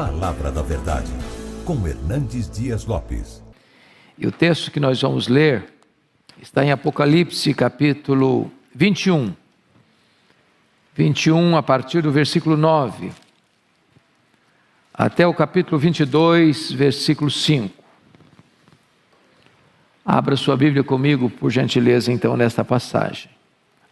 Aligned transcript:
Palavra 0.00 0.50
da 0.50 0.62
Verdade, 0.62 1.12
com 1.62 1.86
Hernandes 1.86 2.48
Dias 2.48 2.86
Lopes. 2.86 3.42
E 4.16 4.26
o 4.26 4.32
texto 4.32 4.70
que 4.70 4.80
nós 4.80 5.02
vamos 5.02 5.28
ler 5.28 5.74
está 6.40 6.64
em 6.64 6.72
Apocalipse, 6.72 7.52
capítulo 7.52 8.50
21. 8.74 9.34
21, 10.94 11.54
a 11.54 11.62
partir 11.62 12.00
do 12.00 12.10
versículo 12.10 12.56
9, 12.56 13.12
até 14.94 15.26
o 15.26 15.34
capítulo 15.34 15.78
22, 15.78 16.72
versículo 16.72 17.30
5. 17.30 17.84
Abra 20.02 20.34
sua 20.34 20.56
Bíblia 20.56 20.82
comigo, 20.82 21.28
por 21.28 21.50
gentileza, 21.50 22.10
então, 22.10 22.38
nesta 22.38 22.64
passagem. 22.64 23.30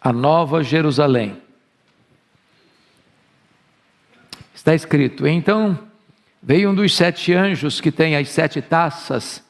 A 0.00 0.11
Nova 0.11 0.64
Jerusalém. 0.64 1.36
Está 4.54 4.75
escrito: 4.75 5.27
Então 5.27 5.88
veio 6.43 6.71
um 6.71 6.75
dos 6.75 6.94
sete 6.94 7.32
anjos 7.35 7.81
que 7.81 7.90
tem 7.90 8.17
as 8.17 8.29
sete 8.29 8.61
taças 8.61 9.43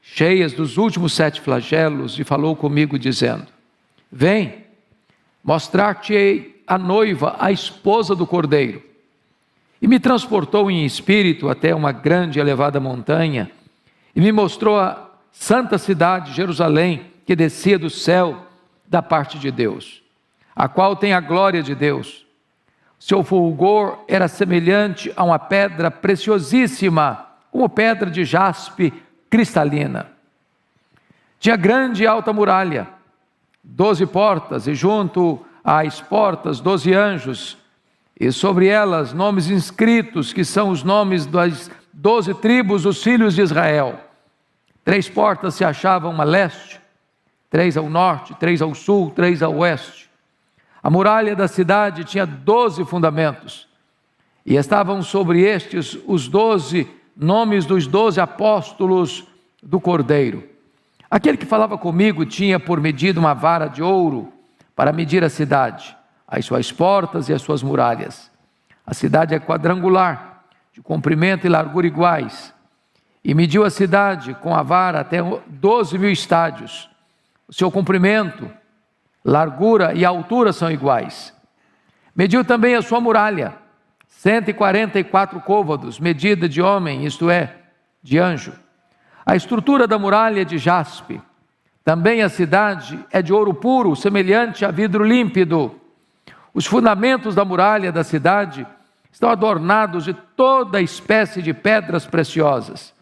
cheias 0.00 0.52
dos 0.52 0.76
últimos 0.76 1.12
sete 1.12 1.40
flagelos 1.40 2.18
e 2.18 2.24
falou 2.24 2.54
comigo, 2.54 2.98
dizendo: 2.98 3.46
Vem, 4.10 4.64
mostrar-te-ei 5.42 6.62
a 6.66 6.78
noiva, 6.78 7.36
a 7.38 7.50
esposa 7.50 8.14
do 8.14 8.26
cordeiro. 8.26 8.82
E 9.80 9.88
me 9.88 9.98
transportou 10.00 10.70
em 10.70 10.84
espírito 10.84 11.48
até 11.48 11.74
uma 11.74 11.92
grande 11.92 12.38
e 12.38 12.40
elevada 12.40 12.80
montanha 12.80 13.50
e 14.14 14.20
me 14.20 14.30
mostrou 14.30 14.78
a 14.78 15.10
santa 15.32 15.76
cidade, 15.76 16.32
Jerusalém, 16.32 17.06
que 17.26 17.34
descia 17.34 17.78
do 17.78 17.90
céu 17.90 18.46
da 18.86 19.02
parte 19.02 19.38
de 19.38 19.50
Deus, 19.50 20.02
a 20.54 20.68
qual 20.68 20.94
tem 20.94 21.12
a 21.12 21.20
glória 21.20 21.62
de 21.62 21.74
Deus. 21.74 22.23
Seu 23.04 23.22
fulgor 23.22 23.98
era 24.08 24.26
semelhante 24.28 25.12
a 25.14 25.22
uma 25.24 25.38
pedra 25.38 25.90
preciosíssima, 25.90 27.26
como 27.50 27.68
pedra 27.68 28.10
de 28.10 28.24
jaspe 28.24 28.94
cristalina. 29.28 30.06
Tinha 31.38 31.54
grande 31.54 32.02
e 32.02 32.06
alta 32.06 32.32
muralha, 32.32 32.88
doze 33.62 34.06
portas, 34.06 34.66
e 34.66 34.74
junto 34.74 35.44
às 35.62 36.00
portas 36.00 36.60
doze 36.60 36.94
anjos, 36.94 37.58
e 38.18 38.32
sobre 38.32 38.68
elas 38.68 39.12
nomes 39.12 39.50
inscritos, 39.50 40.32
que 40.32 40.42
são 40.42 40.70
os 40.70 40.82
nomes 40.82 41.26
das 41.26 41.70
doze 41.92 42.32
tribos 42.32 42.84
dos 42.84 43.02
filhos 43.02 43.34
de 43.34 43.42
Israel. 43.42 44.00
Três 44.82 45.10
portas 45.10 45.54
se 45.56 45.62
achavam 45.62 46.18
a 46.18 46.24
leste, 46.24 46.80
três 47.50 47.76
ao 47.76 47.90
norte, 47.90 48.34
três 48.36 48.62
ao 48.62 48.74
sul, 48.74 49.10
três 49.10 49.42
ao 49.42 49.56
oeste. 49.56 50.08
A 50.84 50.90
muralha 50.90 51.34
da 51.34 51.48
cidade 51.48 52.04
tinha 52.04 52.26
doze 52.26 52.84
fundamentos, 52.84 53.66
e 54.44 54.56
estavam 54.56 55.02
sobre 55.02 55.40
estes 55.40 55.96
os 56.06 56.28
doze 56.28 56.86
nomes 57.16 57.64
dos 57.64 57.86
doze 57.86 58.20
apóstolos 58.20 59.26
do 59.62 59.80
Cordeiro. 59.80 60.46
Aquele 61.10 61.38
que 61.38 61.46
falava 61.46 61.78
comigo 61.78 62.26
tinha 62.26 62.60
por 62.60 62.82
medida 62.82 63.18
uma 63.18 63.32
vara 63.32 63.66
de 63.66 63.82
ouro 63.82 64.30
para 64.76 64.92
medir 64.92 65.24
a 65.24 65.30
cidade, 65.30 65.96
as 66.28 66.44
suas 66.44 66.70
portas 66.70 67.30
e 67.30 67.32
as 67.32 67.40
suas 67.40 67.62
muralhas. 67.62 68.30
A 68.86 68.92
cidade 68.92 69.34
é 69.34 69.40
quadrangular, 69.40 70.44
de 70.70 70.82
comprimento 70.82 71.46
e 71.46 71.48
largura 71.48 71.86
iguais, 71.86 72.52
e 73.24 73.32
mediu 73.32 73.64
a 73.64 73.70
cidade 73.70 74.34
com 74.34 74.54
a 74.54 74.62
vara 74.62 75.00
até 75.00 75.20
12 75.46 75.96
mil 75.96 76.10
estádios. 76.10 76.90
O 77.48 77.54
seu 77.54 77.70
comprimento, 77.70 78.50
largura 79.24 79.94
e 79.94 80.04
altura 80.04 80.52
são 80.52 80.70
iguais. 80.70 81.32
Mediu 82.14 82.44
também 82.44 82.74
a 82.74 82.82
sua 82.82 83.00
muralha, 83.00 83.54
144 84.06 85.40
côvados, 85.40 85.98
medida 85.98 86.48
de 86.48 86.60
homem, 86.60 87.04
isto 87.04 87.30
é, 87.30 87.54
de 88.02 88.18
anjo. 88.18 88.52
A 89.24 89.34
estrutura 89.34 89.86
da 89.86 89.98
muralha 89.98 90.42
é 90.42 90.44
de 90.44 90.58
jaspe. 90.58 91.20
Também 91.82 92.22
a 92.22 92.28
cidade 92.28 92.98
é 93.10 93.20
de 93.20 93.32
ouro 93.32 93.54
puro, 93.54 93.96
semelhante 93.96 94.64
a 94.64 94.70
vidro 94.70 95.04
límpido. 95.04 95.74
Os 96.52 96.66
fundamentos 96.66 97.34
da 97.34 97.44
muralha 97.44 97.90
da 97.90 98.04
cidade 98.04 98.66
estão 99.10 99.30
adornados 99.30 100.04
de 100.04 100.14
toda 100.14 100.80
espécie 100.80 101.42
de 101.42 101.52
pedras 101.52 102.06
preciosas. 102.06 102.94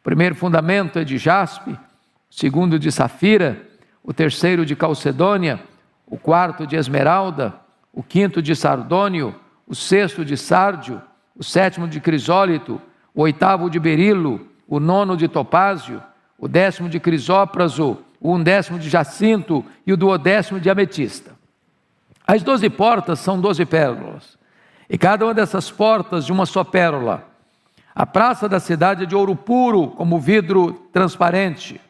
O 0.00 0.04
primeiro 0.04 0.34
fundamento 0.34 0.98
é 0.98 1.04
de 1.04 1.18
jaspe, 1.18 1.72
o 1.72 1.78
segundo 2.30 2.78
de 2.78 2.90
safira, 2.90 3.69
o 4.02 4.12
terceiro 4.12 4.64
de 4.64 4.74
calcedônia, 4.74 5.60
o 6.06 6.16
quarto 6.16 6.66
de 6.66 6.76
esmeralda, 6.76 7.54
o 7.92 8.02
quinto 8.02 8.42
de 8.42 8.54
sardônio, 8.56 9.34
o 9.66 9.74
sexto 9.74 10.24
de 10.24 10.36
sárdio, 10.36 11.00
o 11.36 11.44
sétimo 11.44 11.86
de 11.86 12.00
crisólito, 12.00 12.80
o 13.14 13.22
oitavo 13.22 13.70
de 13.70 13.78
berilo, 13.78 14.46
o 14.68 14.80
nono 14.80 15.16
de 15.16 15.28
topázio, 15.28 16.02
o 16.38 16.48
décimo 16.48 16.88
de 16.88 16.98
crisópraso, 16.98 17.98
o 18.20 18.32
undécimo 18.32 18.78
de 18.78 18.88
jacinto 18.88 19.64
e 19.86 19.92
o 19.92 19.96
duodécimo 19.96 20.60
de 20.60 20.70
ametista. 20.70 21.32
As 22.26 22.42
doze 22.42 22.68
portas 22.70 23.18
são 23.18 23.40
doze 23.40 23.64
pérolas, 23.64 24.38
e 24.88 24.98
cada 24.98 25.24
uma 25.24 25.34
dessas 25.34 25.70
portas 25.70 26.24
de 26.24 26.32
uma 26.32 26.46
só 26.46 26.64
pérola. 26.64 27.24
A 27.94 28.06
praça 28.06 28.48
da 28.48 28.60
cidade 28.60 29.02
é 29.02 29.06
de 29.06 29.14
ouro 29.16 29.34
puro, 29.34 29.88
como 29.88 30.18
vidro 30.18 30.72
transparente. 30.92 31.80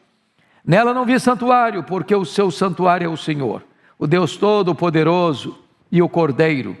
Nela 0.65 0.93
não 0.93 1.05
vi 1.05 1.19
santuário, 1.19 1.83
porque 1.83 2.15
o 2.15 2.25
seu 2.25 2.51
santuário 2.51 3.05
é 3.05 3.09
o 3.09 3.17
Senhor, 3.17 3.63
o 3.97 4.05
Deus 4.05 4.37
Todo-Poderoso 4.37 5.57
e 5.91 6.01
o 6.01 6.09
Cordeiro. 6.09 6.77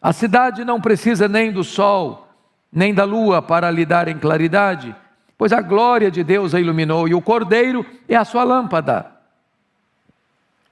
A 0.00 0.12
cidade 0.12 0.64
não 0.64 0.80
precisa 0.80 1.26
nem 1.26 1.50
do 1.50 1.64
sol, 1.64 2.28
nem 2.72 2.94
da 2.94 3.04
lua 3.04 3.42
para 3.42 3.70
lhe 3.70 3.84
dar 3.84 4.06
em 4.08 4.18
claridade, 4.18 4.94
pois 5.36 5.52
a 5.52 5.60
glória 5.60 6.10
de 6.10 6.22
Deus 6.22 6.54
a 6.54 6.60
iluminou, 6.60 7.08
e 7.08 7.14
o 7.14 7.20
Cordeiro 7.20 7.84
é 8.08 8.14
a 8.14 8.24
sua 8.24 8.44
lâmpada. 8.44 9.06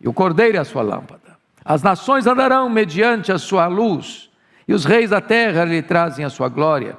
E 0.01 0.09
o 0.09 0.13
Cordeiro 0.13 0.57
é 0.57 0.61
a 0.61 0.65
sua 0.65 0.83
lâmpada. 0.83 1.35
As 1.65 1.83
nações 1.83 2.27
andarão 2.27 2.69
mediante 2.69 3.33
a 3.33 3.39
sua 3.39 3.67
luz, 3.67 4.31
e 4.69 4.73
os 4.73 4.85
reis 4.85 5.11
da 5.11 5.21
terra 5.21 5.65
lhe 5.65 5.83
trazem 5.83 6.25
a 6.25 6.31
sua 6.31 6.49
glória. 6.49 6.97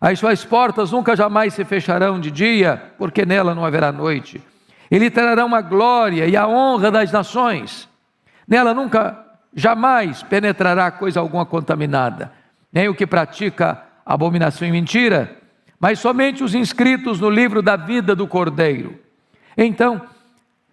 As 0.00 0.18
suas 0.18 0.44
portas 0.44 0.92
nunca 0.92 1.16
jamais 1.16 1.54
se 1.54 1.64
fecharão 1.64 2.20
de 2.20 2.30
dia, 2.30 2.92
porque 2.98 3.24
nela 3.24 3.54
não 3.54 3.64
haverá 3.64 3.90
noite. 3.90 4.42
Ele 4.92 5.08
trará 5.08 5.42
a 5.42 5.60
glória 5.62 6.26
e 6.26 6.36
a 6.36 6.46
honra 6.46 6.90
das 6.90 7.10
nações. 7.10 7.88
Nela 8.46 8.74
nunca, 8.74 9.24
jamais 9.54 10.22
penetrará 10.22 10.90
coisa 10.90 11.18
alguma 11.18 11.46
contaminada, 11.46 12.30
nem 12.70 12.90
o 12.90 12.94
que 12.94 13.06
pratica 13.06 13.82
abominação 14.04 14.68
e 14.68 14.70
mentira, 14.70 15.34
mas 15.80 15.98
somente 15.98 16.44
os 16.44 16.54
inscritos 16.54 17.18
no 17.18 17.30
livro 17.30 17.62
da 17.62 17.74
vida 17.74 18.14
do 18.14 18.26
Cordeiro. 18.26 19.00
Então, 19.56 20.02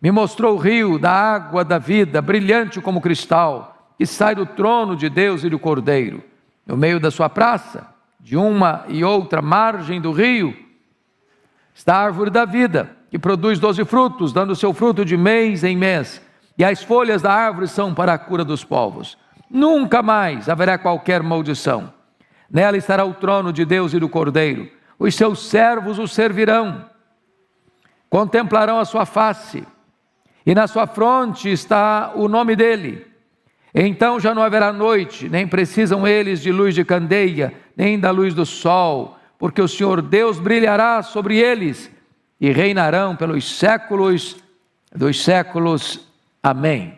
me 0.02 0.12
mostrou 0.12 0.56
o 0.56 0.60
rio 0.60 1.00
da 1.00 1.14
água 1.14 1.64
da 1.64 1.78
vida, 1.78 2.22
brilhante 2.22 2.82
como 2.82 3.00
cristal, 3.00 3.94
que 3.98 4.06
sai 4.06 4.36
do 4.36 4.46
trono 4.46 4.98
de 4.98 5.10
Deus 5.10 5.46
e 5.46 5.50
do 5.50 5.58
Cordeiro. 5.58 6.22
No 6.68 6.76
meio 6.76 7.00
da 7.00 7.10
sua 7.10 7.30
praça, 7.30 7.88
de 8.20 8.36
uma 8.36 8.84
e 8.90 9.02
outra 9.02 9.42
margem 9.42 10.02
do 10.02 10.12
rio, 10.12 10.54
está 11.74 11.96
a 11.96 12.04
árvore 12.04 12.30
da 12.30 12.44
vida, 12.44 12.99
que 13.10 13.18
produz 13.18 13.60
doze 13.60 13.84
frutos, 13.86 14.32
dando 14.32 14.56
seu 14.56 14.74
fruto 14.74 15.04
de 15.04 15.18
mês 15.18 15.64
em 15.64 15.76
mês, 15.76 16.22
e 16.58 16.64
as 16.64 16.84
folhas 16.84 17.22
da 17.22 17.34
árvore 17.34 17.68
são 17.68 17.94
para 17.94 18.14
a 18.14 18.18
cura 18.18 18.46
dos 18.46 18.64
povos. 18.64 19.18
Nunca 19.50 20.04
mais 20.04 20.48
haverá 20.48 20.78
qualquer 20.78 21.24
maldição. 21.24 21.92
Nela 22.52 22.78
estará 22.78 23.04
o 23.06 23.14
trono 23.14 23.52
de 23.52 23.66
Deus 23.66 23.94
e 23.94 24.00
do 24.00 24.10
Cordeiro. 24.10 24.70
Os 24.98 25.16
seus 25.16 25.48
servos 25.48 25.98
o 25.98 26.08
servirão, 26.08 26.86
contemplarão 28.10 28.80
a 28.80 28.86
sua 28.86 29.06
face, 29.06 29.64
e 30.46 30.54
na 30.54 30.68
sua 30.68 30.86
fronte 30.86 31.50
está 31.50 32.12
o 32.16 32.28
nome 32.28 32.56
dele. 32.56 33.08
Então 33.74 34.20
já 34.20 34.36
não 34.36 34.42
haverá 34.42 34.74
noite, 34.74 35.30
nem 35.30 35.48
precisam 35.48 36.08
eles 36.08 36.42
de 36.42 36.52
luz 36.52 36.76
de 36.76 36.84
candeia, 36.84 37.54
nem 37.78 38.00
da 38.00 38.12
luz 38.12 38.34
do 38.34 38.46
sol, 38.46 39.18
porque 39.38 39.62
o 39.62 39.68
Senhor 39.68 40.02
Deus 40.02 40.40
brilhará 40.40 41.02
sobre 41.02 41.38
eles 41.38 41.90
e 42.40 42.52
reinarão 42.52 43.16
pelos 43.16 43.58
séculos 43.58 44.38
dos 44.94 45.24
séculos. 45.24 46.00
Amém. 46.42 46.98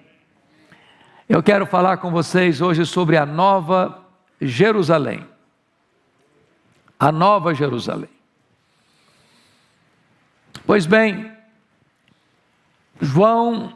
Eu 1.27 1.41
quero 1.41 1.65
falar 1.65 1.97
com 1.97 2.11
vocês 2.11 2.61
hoje 2.61 2.85
sobre 2.85 3.17
a 3.17 3.25
nova 3.25 4.05
Jerusalém. 4.39 5.25
A 6.99 7.11
nova 7.11 7.53
Jerusalém. 7.53 8.09
Pois 10.65 10.85
bem, 10.85 11.31
João 12.99 13.75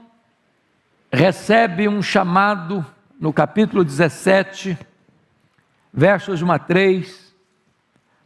recebe 1.11 1.87
um 1.87 2.01
chamado 2.01 2.85
no 3.19 3.33
capítulo 3.33 3.83
17 3.83 4.77
versos 5.91 6.39
de 6.39 6.45
1 6.45 6.51
a 6.51 6.59
3, 6.59 7.33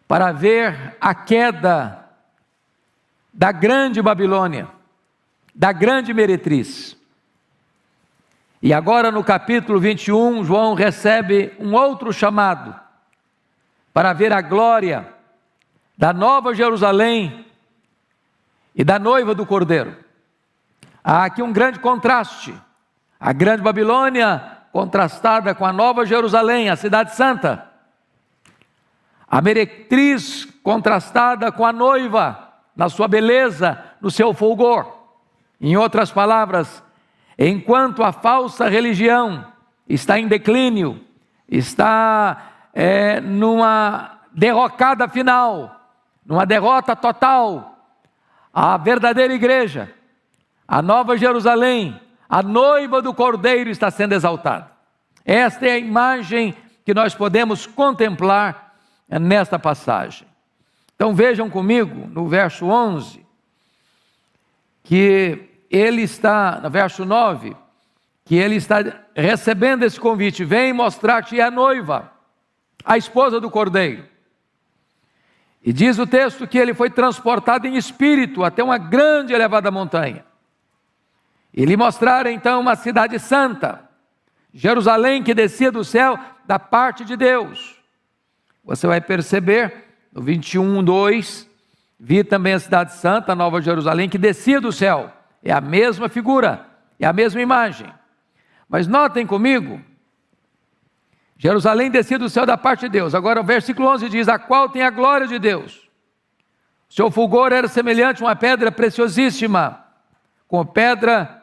para 0.07 0.31
ver 0.31 0.97
a 0.99 1.13
queda 1.13 2.08
da 3.33 3.51
grande 3.51 4.01
Babilônia, 4.01 4.67
da 5.53 5.71
grande 5.71 6.13
meretriz. 6.13 6.97
E 8.61 8.73
agora 8.73 9.11
no 9.11 9.23
capítulo 9.23 9.79
21, 9.79 10.43
João 10.43 10.73
recebe 10.73 11.53
um 11.59 11.73
outro 11.73 12.11
chamado 12.11 12.77
para 13.93 14.13
ver 14.13 14.33
a 14.33 14.41
glória 14.41 15.07
da 15.97 16.11
Nova 16.11 16.53
Jerusalém 16.53 17.45
e 18.75 18.83
da 18.83 18.99
noiva 18.99 19.33
do 19.33 19.45
Cordeiro. 19.45 19.95
Há 21.03 21.25
aqui 21.25 21.41
um 21.41 21.51
grande 21.51 21.79
contraste. 21.79 22.53
A 23.19 23.33
grande 23.33 23.61
Babilônia 23.61 24.57
contrastada 24.71 25.55
com 25.55 25.65
a 25.65 25.73
Nova 25.73 26.05
Jerusalém, 26.05 26.69
a 26.69 26.75
cidade 26.75 27.15
santa. 27.15 27.67
A 29.27 29.41
meretriz 29.41 30.45
contrastada 30.63 31.51
com 31.51 31.65
a 31.65 31.73
noiva, 31.73 32.48
na 32.79 32.87
sua 32.87 33.09
beleza, 33.09 33.77
no 33.99 34.09
seu 34.09 34.33
fulgor. 34.33 34.89
Em 35.59 35.75
outras 35.75 36.13
palavras, 36.13 36.81
enquanto 37.37 38.01
a 38.01 38.13
falsa 38.13 38.69
religião 38.69 39.45
está 39.85 40.17
em 40.17 40.29
declínio, 40.29 41.03
está 41.45 42.51
é, 42.73 43.19
numa 43.19 44.21
derrocada 44.31 45.09
final, 45.09 45.77
numa 46.25 46.45
derrota 46.45 46.95
total, 46.95 47.77
a 48.53 48.77
verdadeira 48.77 49.33
igreja, 49.33 49.93
a 50.65 50.81
nova 50.81 51.17
Jerusalém, 51.17 51.99
a 52.29 52.41
noiva 52.41 53.01
do 53.01 53.13
Cordeiro 53.13 53.69
está 53.69 53.91
sendo 53.91 54.13
exaltada. 54.13 54.71
Esta 55.25 55.67
é 55.67 55.71
a 55.71 55.77
imagem 55.77 56.55
que 56.85 56.93
nós 56.93 57.13
podemos 57.13 57.67
contemplar 57.67 58.73
nesta 59.09 59.59
passagem. 59.59 60.28
Então 60.99 61.15
vejam 61.15 61.49
comigo 61.49 62.09
no 62.09 62.27
verso 62.27 62.65
11, 62.65 63.25
que 64.83 65.49
ele 65.71 66.01
está, 66.01 66.59
no 66.61 66.69
verso 66.69 67.05
9, 67.05 67.55
que 68.25 68.35
ele 68.35 68.55
está 68.55 68.79
recebendo 69.15 69.83
esse 69.83 69.97
convite: 69.97 70.43
vem 70.43 70.73
mostrar-te 70.73 71.39
a 71.39 71.49
noiva, 71.49 72.11
a 72.83 72.97
esposa 72.97 73.39
do 73.39 73.49
cordeiro. 73.49 74.03
E 75.63 75.71
diz 75.71 75.97
o 75.97 76.05
texto 76.05 76.45
que 76.45 76.57
ele 76.57 76.73
foi 76.73 76.89
transportado 76.89 77.65
em 77.65 77.77
espírito 77.77 78.43
até 78.43 78.61
uma 78.61 78.77
grande 78.77 79.31
elevada 79.31 79.71
montanha. 79.71 80.25
E 81.53 81.63
lhe 81.63 81.77
mostraram 81.77 82.29
então 82.29 82.59
uma 82.59 82.75
cidade 82.75 83.17
santa, 83.19 83.89
Jerusalém 84.53 85.23
que 85.23 85.33
descia 85.33 85.71
do 85.71 85.85
céu 85.85 86.19
da 86.45 86.59
parte 86.59 87.05
de 87.05 87.15
Deus. 87.15 87.77
Você 88.65 88.85
vai 88.85 88.99
perceber 88.99 89.87
no 90.11 90.21
21, 90.21 90.83
2, 90.83 91.49
vi 91.99 92.23
também 92.23 92.53
a 92.53 92.59
cidade 92.59 92.93
santa, 92.93 93.35
Nova 93.35 93.61
Jerusalém, 93.61 94.09
que 94.09 94.17
descia 94.17 94.59
do 94.59 94.71
céu. 94.71 95.11
É 95.43 95.51
a 95.51 95.61
mesma 95.61 96.09
figura, 96.09 96.65
é 96.99 97.05
a 97.05 97.13
mesma 97.13 97.41
imagem. 97.41 97.91
Mas 98.67 98.87
notem 98.87 99.25
comigo, 99.25 99.81
Jerusalém 101.37 101.89
descia 101.89 102.19
do 102.19 102.29
céu 102.29 102.45
da 102.45 102.57
parte 102.57 102.81
de 102.81 102.89
Deus. 102.89 103.15
Agora 103.15 103.39
o 103.39 103.43
versículo 103.43 103.87
11 103.87 104.09
diz: 104.09 104.27
A 104.27 104.37
qual 104.37 104.67
tem 104.67 104.81
a 104.81 104.89
glória 104.89 105.25
de 105.25 105.39
Deus. 105.39 105.89
Seu 106.89 107.09
fulgor 107.09 107.53
era 107.53 107.67
semelhante 107.67 108.21
a 108.21 108.25
uma 108.25 108.35
pedra 108.35 108.71
preciosíssima, 108.71 109.85
com 110.47 110.65
pedra 110.65 111.41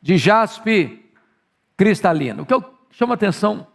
de 0.00 0.16
jaspe 0.16 1.10
cristalino. 1.76 2.42
O 2.42 2.46
que 2.46 2.54
eu 2.54 2.62
chamo 2.90 3.12
a 3.12 3.14
atenção, 3.14 3.66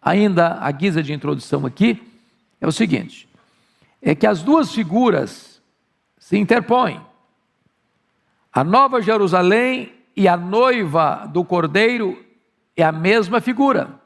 ainda 0.00 0.58
a 0.60 0.70
guisa 0.70 1.02
de 1.02 1.12
introdução 1.12 1.66
aqui, 1.66 2.07
é 2.60 2.66
o 2.66 2.72
seguinte: 2.72 3.28
é 4.00 4.14
que 4.14 4.26
as 4.26 4.42
duas 4.42 4.72
figuras 4.72 5.62
se 6.18 6.36
interpõem. 6.36 7.04
A 8.52 8.64
Nova 8.64 9.00
Jerusalém 9.00 9.92
e 10.16 10.26
a 10.26 10.36
noiva 10.36 11.28
do 11.32 11.44
cordeiro 11.44 12.24
é 12.76 12.82
a 12.82 12.92
mesma 12.92 13.40
figura. 13.40 14.00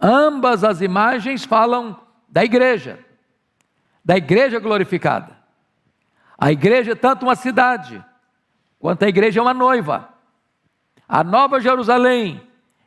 Ambas 0.00 0.64
as 0.64 0.80
imagens 0.80 1.44
falam 1.44 1.98
da 2.28 2.44
igreja, 2.44 2.98
da 4.04 4.16
igreja 4.16 4.58
glorificada. 4.58 5.38
A 6.38 6.50
igreja 6.50 6.92
é 6.92 6.94
tanto 6.94 7.24
uma 7.24 7.34
cidade, 7.34 8.02
quanto 8.78 9.04
a 9.04 9.08
igreja 9.08 9.40
é 9.40 9.42
uma 9.42 9.52
noiva. 9.52 10.08
A 11.06 11.22
Nova 11.22 11.60
Jerusalém 11.60 12.40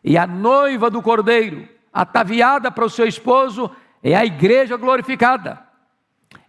e 0.03 0.17
a 0.17 0.25
noiva 0.25 0.89
do 0.89 1.01
cordeiro, 1.01 1.67
ataviada 1.91 2.71
para 2.71 2.85
o 2.85 2.89
seu 2.89 3.05
esposo, 3.05 3.69
é 4.03 4.13
a 4.15 4.25
igreja 4.25 4.75
glorificada. 4.75 5.61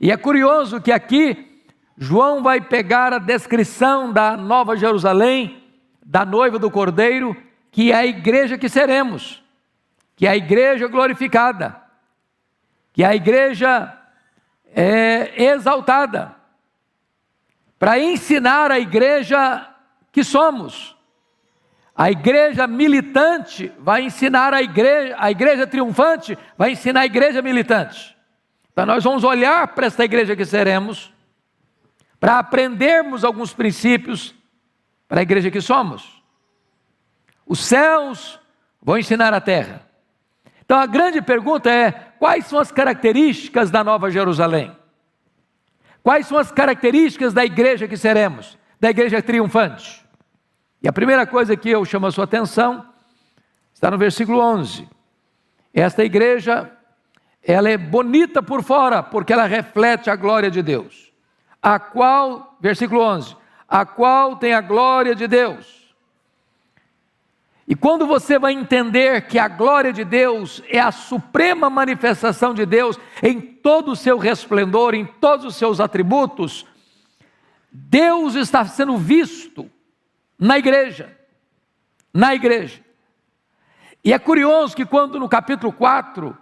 E 0.00 0.10
é 0.10 0.16
curioso 0.16 0.80
que 0.80 0.90
aqui 0.90 1.62
João 1.96 2.42
vai 2.42 2.60
pegar 2.60 3.12
a 3.12 3.18
descrição 3.18 4.12
da 4.12 4.36
Nova 4.36 4.76
Jerusalém, 4.76 5.62
da 6.04 6.24
noiva 6.24 6.58
do 6.58 6.70
Cordeiro, 6.70 7.36
que 7.70 7.92
é 7.92 7.94
a 7.94 8.06
igreja 8.06 8.58
que 8.58 8.68
seremos, 8.68 9.42
que 10.16 10.26
é 10.26 10.30
a 10.30 10.36
igreja 10.36 10.88
glorificada, 10.88 11.80
que 12.92 13.04
é 13.04 13.06
a 13.06 13.14
igreja 13.14 13.96
é, 14.74 15.44
exaltada, 15.44 16.34
para 17.78 17.98
ensinar 17.98 18.72
a 18.72 18.78
igreja 18.80 19.68
que 20.10 20.24
somos. 20.24 20.93
A 21.96 22.10
igreja 22.10 22.66
militante 22.66 23.72
vai 23.78 24.02
ensinar 24.02 24.52
a 24.52 24.60
igreja, 24.60 25.14
a 25.18 25.30
igreja 25.30 25.66
triunfante 25.66 26.36
vai 26.58 26.72
ensinar 26.72 27.00
a 27.00 27.06
igreja 27.06 27.40
militante. 27.40 28.16
Então 28.72 28.84
nós 28.84 29.04
vamos 29.04 29.22
olhar 29.22 29.68
para 29.68 29.86
esta 29.86 30.04
igreja 30.04 30.34
que 30.34 30.44
seremos 30.44 31.12
para 32.18 32.38
aprendermos 32.38 33.22
alguns 33.22 33.52
princípios 33.54 34.34
para 35.06 35.20
a 35.20 35.22
igreja 35.22 35.50
que 35.50 35.60
somos. 35.60 36.22
Os 37.46 37.60
céus 37.60 38.40
vão 38.82 38.98
ensinar 38.98 39.32
a 39.32 39.40
terra. 39.40 39.86
Então 40.64 40.78
a 40.78 40.86
grande 40.86 41.22
pergunta 41.22 41.70
é: 41.70 41.92
quais 42.18 42.46
são 42.46 42.58
as 42.58 42.72
características 42.72 43.70
da 43.70 43.84
Nova 43.84 44.10
Jerusalém? 44.10 44.76
Quais 46.02 46.26
são 46.26 46.36
as 46.36 46.50
características 46.50 47.32
da 47.32 47.44
igreja 47.44 47.86
que 47.86 47.96
seremos, 47.96 48.58
da 48.80 48.90
igreja 48.90 49.22
triunfante? 49.22 50.03
E 50.84 50.88
a 50.88 50.92
primeira 50.92 51.26
coisa 51.26 51.56
que 51.56 51.70
eu 51.70 51.82
chamo 51.82 52.06
a 52.06 52.12
sua 52.12 52.24
atenção 52.24 52.84
está 53.72 53.90
no 53.90 53.96
versículo 53.96 54.38
11. 54.38 54.86
Esta 55.72 56.04
igreja, 56.04 56.70
ela 57.42 57.70
é 57.70 57.78
bonita 57.78 58.42
por 58.42 58.62
fora, 58.62 59.02
porque 59.02 59.32
ela 59.32 59.46
reflete 59.46 60.10
a 60.10 60.14
glória 60.14 60.50
de 60.50 60.60
Deus 60.60 61.10
a 61.62 61.78
qual, 61.78 62.58
versículo 62.60 63.00
11, 63.00 63.34
a 63.66 63.86
qual 63.86 64.36
tem 64.36 64.52
a 64.52 64.60
glória 64.60 65.14
de 65.14 65.26
Deus. 65.26 65.94
E 67.66 67.74
quando 67.74 68.06
você 68.06 68.38
vai 68.38 68.52
entender 68.52 69.26
que 69.26 69.38
a 69.38 69.48
glória 69.48 69.90
de 69.90 70.04
Deus 70.04 70.62
é 70.68 70.78
a 70.78 70.92
suprema 70.92 71.70
manifestação 71.70 72.52
de 72.52 72.66
Deus 72.66 73.00
em 73.22 73.40
todo 73.40 73.92
o 73.92 73.96
seu 73.96 74.18
resplendor, 74.18 74.92
em 74.92 75.06
todos 75.06 75.46
os 75.46 75.56
seus 75.56 75.80
atributos, 75.80 76.66
Deus 77.72 78.34
está 78.34 78.66
sendo 78.66 78.98
visto 78.98 79.70
na 80.38 80.58
igreja. 80.58 81.16
Na 82.12 82.34
igreja. 82.34 82.82
E 84.04 84.12
é 84.12 84.18
curioso 84.18 84.76
que 84.76 84.84
quando 84.84 85.18
no 85.18 85.28
capítulo 85.28 85.72
4, 85.72 86.36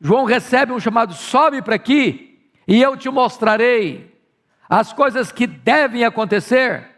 João 0.00 0.24
recebe 0.24 0.72
um 0.72 0.80
chamado: 0.80 1.14
sobe 1.14 1.62
para 1.62 1.74
aqui 1.74 2.50
e 2.68 2.80
eu 2.82 2.96
te 2.96 3.08
mostrarei 3.08 4.14
as 4.68 4.92
coisas 4.92 5.30
que 5.30 5.46
devem 5.46 6.04
acontecer, 6.04 6.88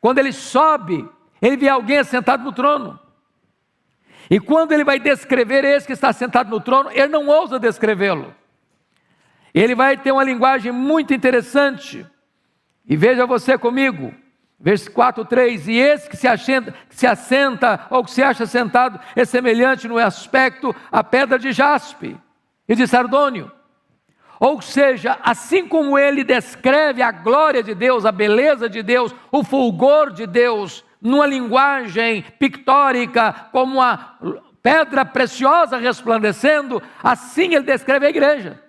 quando 0.00 0.18
ele 0.18 0.32
sobe, 0.32 1.08
ele 1.42 1.56
vê 1.56 1.68
alguém 1.68 2.02
sentado 2.04 2.44
no 2.44 2.52
trono. 2.52 2.98
E 4.30 4.40
quando 4.40 4.72
ele 4.72 4.84
vai 4.84 4.98
descrever 4.98 5.64
esse 5.64 5.86
que 5.86 5.92
está 5.92 6.12
sentado 6.12 6.50
no 6.50 6.60
trono, 6.60 6.90
ele 6.90 7.08
não 7.08 7.26
ousa 7.26 7.58
descrevê-lo. 7.58 8.34
Ele 9.54 9.74
vai 9.74 9.96
ter 9.96 10.12
uma 10.12 10.24
linguagem 10.24 10.72
muito 10.72 11.14
interessante. 11.14 12.06
E 12.88 12.96
veja 12.96 13.26
você 13.26 13.56
comigo, 13.56 14.14
versículo 14.58 14.94
4, 14.94 15.24
3: 15.24 15.68
E 15.68 15.78
esse 15.78 16.08
que 16.08 16.16
se, 16.16 16.26
assenta, 16.26 16.74
que 16.88 16.96
se 16.96 17.06
assenta 17.06 17.86
ou 17.90 18.04
que 18.04 18.10
se 18.10 18.22
acha 18.22 18.46
sentado 18.46 18.98
é 19.14 19.24
semelhante 19.24 19.86
no 19.86 19.98
aspecto 19.98 20.74
à 20.90 21.04
pedra 21.04 21.38
de 21.38 21.52
jaspe 21.52 22.16
e 22.68 22.74
de 22.74 22.86
sardônio. 22.86 23.50
Ou 24.38 24.60
seja, 24.60 25.18
assim 25.22 25.66
como 25.66 25.98
ele 25.98 26.22
descreve 26.22 27.00
a 27.02 27.10
glória 27.10 27.62
de 27.62 27.74
Deus, 27.74 28.04
a 28.04 28.12
beleza 28.12 28.68
de 28.68 28.82
Deus, 28.82 29.14
o 29.32 29.42
fulgor 29.42 30.12
de 30.12 30.26
Deus, 30.26 30.84
numa 31.00 31.26
linguagem 31.26 32.22
pictórica, 32.38 33.48
como 33.50 33.74
uma 33.74 34.18
pedra 34.62 35.04
preciosa 35.04 35.78
resplandecendo, 35.78 36.82
assim 37.02 37.54
ele 37.54 37.64
descreve 37.64 38.06
a 38.06 38.10
igreja. 38.10 38.60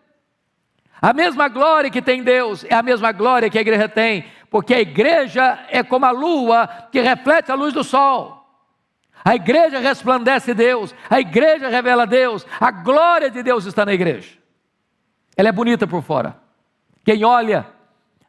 A 1.02 1.14
mesma 1.14 1.48
glória 1.48 1.92
que 1.92 2.02
tem 2.02 2.24
Deus 2.24 2.64
é 2.64 2.74
a 2.74 2.82
mesma 2.82 3.12
glória 3.12 3.50
que 3.50 3.58
a 3.58 3.62
igreja 3.62 3.88
tem, 3.88 4.26
porque 4.50 4.74
a 4.74 4.80
igreja 4.80 5.60
é 5.70 5.84
como 5.84 6.06
a 6.06 6.12
lua 6.12 6.68
que 6.92 7.02
reflete 7.02 7.52
a 7.52 7.56
luz 7.56 7.74
do 7.74 7.84
sol. 7.84 8.38
A 9.24 9.36
igreja 9.36 9.80
resplandece 9.80 10.54
Deus, 10.54 10.96
a 11.10 11.20
igreja 11.20 11.68
revela 11.68 12.08
Deus, 12.08 12.46
a 12.60 12.72
glória 12.72 13.30
de 13.30 13.44
Deus 13.44 13.66
está 13.66 13.86
na 13.86 13.94
igreja. 13.94 14.38
Ela 15.36 15.50
é 15.50 15.52
bonita 15.52 15.86
por 15.86 16.02
fora. 16.02 16.38
Quem 17.04 17.24
olha, 17.26 17.66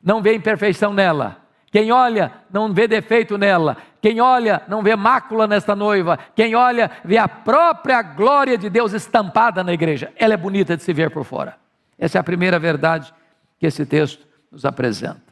não 0.03 0.21
vê 0.21 0.35
imperfeição 0.35 0.93
nela. 0.93 1.37
Quem 1.71 1.93
olha, 1.93 2.33
não 2.51 2.73
vê 2.73 2.89
defeito 2.89 3.37
nela. 3.37 3.77
Quem 4.01 4.21
olha, 4.21 4.63
não 4.69 4.83
vê 4.83 4.97
mácula 4.97 5.47
nesta 5.47 5.77
noiva. 5.77 6.19
Quem 6.35 6.55
olha, 6.55 6.91
vê 7.05 7.19
a 7.19 7.29
própria 7.29 8.01
glória 8.03 8.57
de 8.57 8.71
Deus 8.71 8.93
estampada 8.93 9.63
na 9.63 9.73
igreja. 9.73 10.13
Ela 10.17 10.35
é 10.35 10.37
bonita 10.37 10.77
de 10.77 10.83
se 10.83 10.93
ver 10.93 11.11
por 11.11 11.25
fora. 11.25 11.57
Essa 11.99 12.19
é 12.19 12.21
a 12.21 12.25
primeira 12.25 12.59
verdade 12.59 13.13
que 13.59 13.67
esse 13.67 13.85
texto 13.85 14.27
nos 14.51 14.65
apresenta. 14.65 15.28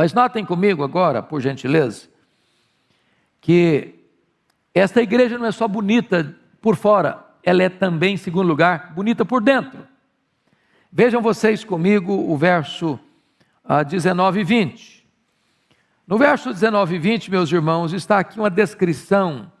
Mas 0.00 0.14
notem 0.14 0.46
comigo 0.46 0.82
agora, 0.82 1.22
por 1.22 1.42
gentileza, 1.42 2.08
que 3.38 3.96
esta 4.74 5.02
igreja 5.02 5.36
não 5.36 5.44
é 5.44 5.52
só 5.52 5.68
bonita 5.68 6.34
por 6.58 6.74
fora, 6.74 7.22
ela 7.42 7.62
é 7.62 7.68
também, 7.68 8.14
em 8.14 8.16
segundo 8.16 8.48
lugar, 8.48 8.94
bonita 8.94 9.26
por 9.26 9.42
dentro. 9.42 9.86
Vejam 10.90 11.20
vocês 11.20 11.64
comigo 11.64 12.14
o 12.14 12.34
verso 12.34 12.98
19 13.90 14.38
ah, 14.38 14.40
e 14.40 14.44
20. 14.46 15.06
No 16.06 16.16
verso 16.16 16.50
19 16.50 16.94
e 16.94 16.98
20, 16.98 17.30
meus 17.30 17.52
irmãos, 17.52 17.92
está 17.92 18.20
aqui 18.20 18.38
uma 18.38 18.48
descrição 18.48 19.52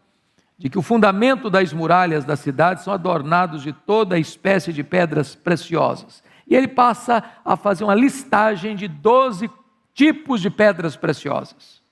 de 0.56 0.70
que 0.70 0.78
o 0.78 0.82
fundamento 0.82 1.50
das 1.50 1.70
muralhas 1.70 2.24
da 2.24 2.34
cidade 2.34 2.82
são 2.82 2.94
adornados 2.94 3.62
de 3.62 3.74
toda 3.74 4.18
espécie 4.18 4.72
de 4.72 4.82
pedras 4.82 5.34
preciosas. 5.34 6.24
E 6.46 6.56
ele 6.56 6.66
passa 6.66 7.22
a 7.44 7.58
fazer 7.58 7.84
uma 7.84 7.94
listagem 7.94 8.74
de 8.74 8.88
12 8.88 9.50
tipos 10.00 10.40
de 10.40 10.48
pedras 10.48 10.96
preciosas. 10.96 11.82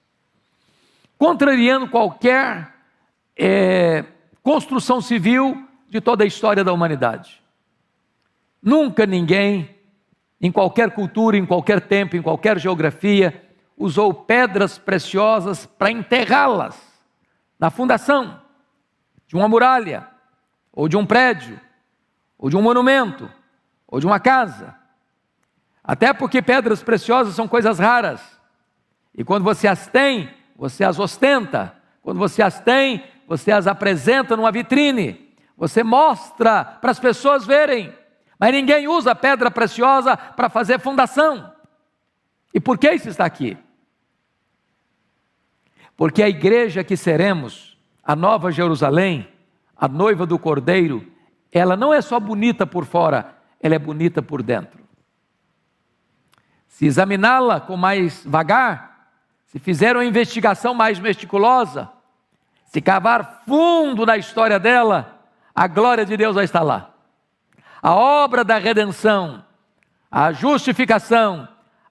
Contrariando 1.18 1.90
qualquer 1.90 2.72
é, 3.36 4.02
construção 4.42 4.98
civil 5.02 5.68
de 5.90 6.00
toda 6.00 6.24
a 6.24 6.26
história 6.26 6.64
da 6.64 6.72
humanidade. 6.72 7.42
Nunca 8.62 9.04
ninguém, 9.04 9.76
em 10.40 10.50
qualquer 10.50 10.92
cultura, 10.92 11.36
em 11.36 11.44
qualquer 11.44 11.82
tempo, 11.82 12.16
em 12.16 12.22
qualquer 12.22 12.58
geografia, 12.58 13.46
usou 13.76 14.14
pedras 14.14 14.78
preciosas 14.78 15.66
para 15.66 15.90
enterrá-las 15.90 16.80
na 17.60 17.68
fundação 17.68 18.40
de 19.26 19.36
uma 19.36 19.46
muralha, 19.46 20.08
ou 20.72 20.88
de 20.88 20.96
um 20.96 21.04
prédio, 21.04 21.60
ou 22.38 22.48
de 22.48 22.56
um 22.56 22.62
monumento, 22.62 23.30
ou 23.86 24.00
de 24.00 24.06
uma 24.06 24.18
casa. 24.18 24.77
Até 25.88 26.12
porque 26.12 26.42
pedras 26.42 26.83
preciosas 26.83 27.35
são 27.35 27.49
coisas 27.49 27.78
raras. 27.78 28.21
E 29.14 29.25
quando 29.25 29.42
você 29.42 29.66
as 29.66 29.87
tem, 29.87 30.28
você 30.54 30.85
as 30.85 30.99
ostenta. 30.99 31.75
Quando 32.02 32.18
você 32.18 32.42
as 32.42 32.61
tem, 32.61 33.02
você 33.26 33.50
as 33.50 33.66
apresenta 33.66 34.37
numa 34.37 34.52
vitrine. 34.52 35.35
Você 35.57 35.83
mostra 35.83 36.62
para 36.62 36.90
as 36.90 37.00
pessoas 37.00 37.47
verem. 37.47 37.90
Mas 38.38 38.52
ninguém 38.52 38.87
usa 38.87 39.14
pedra 39.14 39.50
preciosa 39.50 40.14
para 40.14 40.50
fazer 40.50 40.78
fundação. 40.78 41.50
E 42.52 42.61
por 42.61 42.76
que 42.76 42.92
isso 42.92 43.09
está 43.09 43.25
aqui? 43.25 43.57
Porque 45.97 46.23
a 46.23 46.28
igreja 46.28 46.85
que 46.85 46.99
seremos, 46.99 47.78
a 48.04 48.14
Nova 48.14 48.52
Jerusalém, 48.52 49.26
a 49.75 49.88
noiva 49.88 50.26
do 50.26 50.38
Cordeiro, 50.38 51.11
ela 51.50 51.78
não 51.78 51.95
é 51.95 52.02
só 52.02 52.21
bonita 52.21 52.66
por 52.66 52.85
fora, 52.85 53.38
ela 53.59 53.75
é 53.75 53.78
bonita 53.78 54.21
por 54.21 54.42
dentro. 54.42 54.88
Se 56.78 56.87
examiná-la 56.87 57.58
com 57.58 57.76
mais 57.76 58.25
vagar, 58.25 59.08
se 59.47 59.58
fizer 59.58 59.97
uma 59.97 60.04
investigação 60.04 60.73
mais 60.73 61.00
meticulosa, 61.00 61.90
se 62.66 62.80
cavar 62.80 63.42
fundo 63.44 64.06
na 64.06 64.16
história 64.16 64.61
dela, 64.61 65.18
a 65.52 65.66
glória 65.66 66.06
de 66.06 66.16
Deus 66.16 66.37
vai 66.37 66.44
estar 66.44 66.62
lá. 66.62 66.90
A 67.82 67.97
obra 67.97 68.44
da 68.44 68.58
redenção, 68.58 69.44
a 70.08 70.30
justificação, 70.30 71.49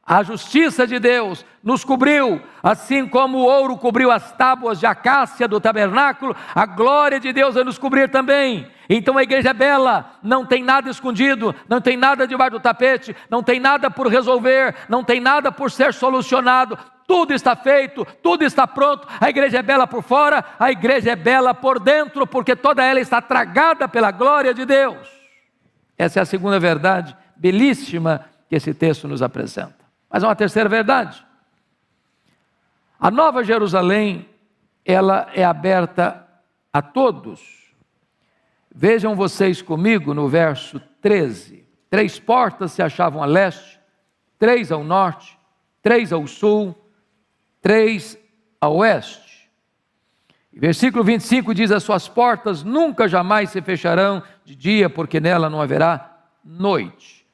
a 0.08 0.24
justiça 0.24 0.88
de 0.88 1.00
Deus 1.00 1.46
nos 1.62 1.84
cobriu, 1.84 2.42
assim 2.64 3.06
como 3.06 3.40
o 3.40 3.46
ouro 3.46 3.76
cobriu 3.76 4.10
as 4.10 4.32
tábuas 4.32 4.80
de 4.80 4.86
acácia 4.86 5.50
do 5.50 5.60
tabernáculo, 5.60 6.34
a 6.56 6.66
glória 6.66 7.20
de 7.20 7.34
Deus 7.34 7.56
vai 7.56 7.66
nos 7.66 7.78
cobrir 7.78 8.10
também. 8.10 8.72
Então 8.90 9.18
a 9.18 9.24
igreja 9.24 9.50
é 9.50 9.54
bela, 9.54 10.14
não 10.24 10.46
tem 10.46 10.64
nada 10.64 10.90
escondido, 10.90 11.54
não 11.68 11.82
tem 11.82 11.98
nada 11.98 12.26
debaixo 12.26 12.52
do 12.52 12.62
tapete, 12.62 13.14
não 13.30 13.44
tem 13.44 13.60
nada 13.60 13.92
por 13.92 14.08
resolver, 14.08 14.74
não 14.88 15.04
tem 15.04 15.20
nada 15.20 15.52
por 15.52 15.70
ser 15.70 15.94
solucionado, 15.94 16.78
tudo 17.06 17.34
está 17.34 17.54
feito, 17.54 18.08
tudo 18.24 18.46
está 18.46 18.66
pronto. 18.66 19.06
A 19.20 19.30
igreja 19.30 19.58
é 19.58 19.62
bela 19.62 19.86
por 19.86 20.04
fora, 20.04 20.44
a 20.58 20.72
igreja 20.72 21.12
é 21.12 21.16
bela 21.18 21.54
por 21.54 21.82
dentro, 21.82 22.26
porque 22.26 22.56
toda 22.56 22.82
ela 22.82 23.02
está 23.02 23.22
tragada 23.22 23.90
pela 23.90 24.12
glória 24.12 24.54
de 24.54 24.66
Deus. 24.66 25.06
Essa 25.98 26.20
é 26.20 26.22
a 26.22 26.26
segunda 26.26 26.60
verdade 26.62 27.14
belíssima 27.36 28.26
que 28.50 28.56
esse 28.56 28.74
texto 28.74 29.06
nos 29.06 29.22
apresenta. 29.22 29.77
Mas 30.10 30.24
há 30.24 30.28
uma 30.28 30.36
terceira 30.36 30.70
verdade. 30.70 31.26
A 33.00 33.12
Nova 33.12 33.44
Jerusalém, 33.44 34.28
ela 34.84 35.30
é 35.34 35.44
aberta 35.44 36.28
a 36.72 36.82
todos. 36.82 37.74
Vejam 38.74 39.16
vocês 39.16 39.62
comigo 39.62 40.14
no 40.14 40.28
verso 40.28 40.80
13. 41.02 41.68
Três 41.90 42.20
portas 42.20 42.72
se 42.72 42.82
achavam 42.82 43.22
a 43.24 43.26
leste, 43.26 43.80
três 44.38 44.72
ao 44.72 44.84
norte, 44.84 45.38
três 45.82 46.12
ao 46.12 46.26
sul, 46.28 46.76
três 47.62 48.18
ao 48.60 48.78
oeste. 48.78 49.50
Versículo 50.52 51.04
25 51.04 51.54
diz: 51.54 51.72
As 51.72 51.84
suas 51.84 52.08
portas 52.08 52.64
nunca 52.64 53.08
jamais 53.08 53.52
se 53.52 53.62
fecharão 53.62 54.24
de 54.44 54.56
dia, 54.56 54.90
porque 54.90 55.20
nela 55.20 55.50
não 55.50 55.62
haverá 55.62 56.18
noite. 56.44 57.26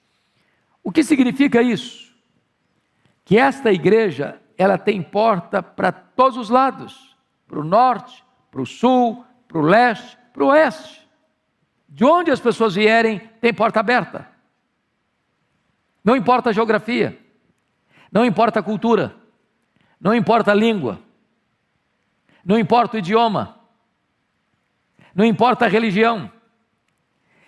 O 0.84 0.92
que 0.92 1.03
significa 1.03 1.62
isso? 1.62 2.02
Que 3.25 3.38
esta 3.38 3.72
igreja 3.72 4.42
ela 4.58 4.77
tem 4.77 5.01
porta 5.01 5.63
para 5.63 5.92
todos 5.92 6.38
os 6.38 6.50
lados, 6.50 7.15
para 7.48 7.60
o 7.60 7.63
norte, 7.63 8.24
para 8.51 8.62
o 8.62 8.65
sul, 8.65 9.25
para 9.48 9.58
o 9.58 9.62
leste, 9.62 10.18
para 10.32 10.44
o 10.44 10.48
oeste. 10.48 11.08
De 11.88 12.03
onde 12.03 12.32
as 12.32 12.39
pessoas 12.39 12.75
vierem, 12.75 13.20
tem 13.39 13.53
porta 13.53 13.80
aberta. 13.80 14.27
Não 16.03 16.15
importa 16.15 16.50
a 16.50 16.53
geografia, 16.53 17.18
não 18.12 18.25
importa 18.25 18.60
a 18.60 18.63
cultura, 18.63 19.15
não 20.00 20.13
importa 20.13 20.51
a 20.51 20.56
língua, 20.56 21.00
não 22.44 22.60
importa 22.60 22.98
o 22.98 23.00
idioma, 23.00 23.58
não 25.15 25.24
importa 25.24 25.65
a 25.65 25.70
religião. 25.70 26.32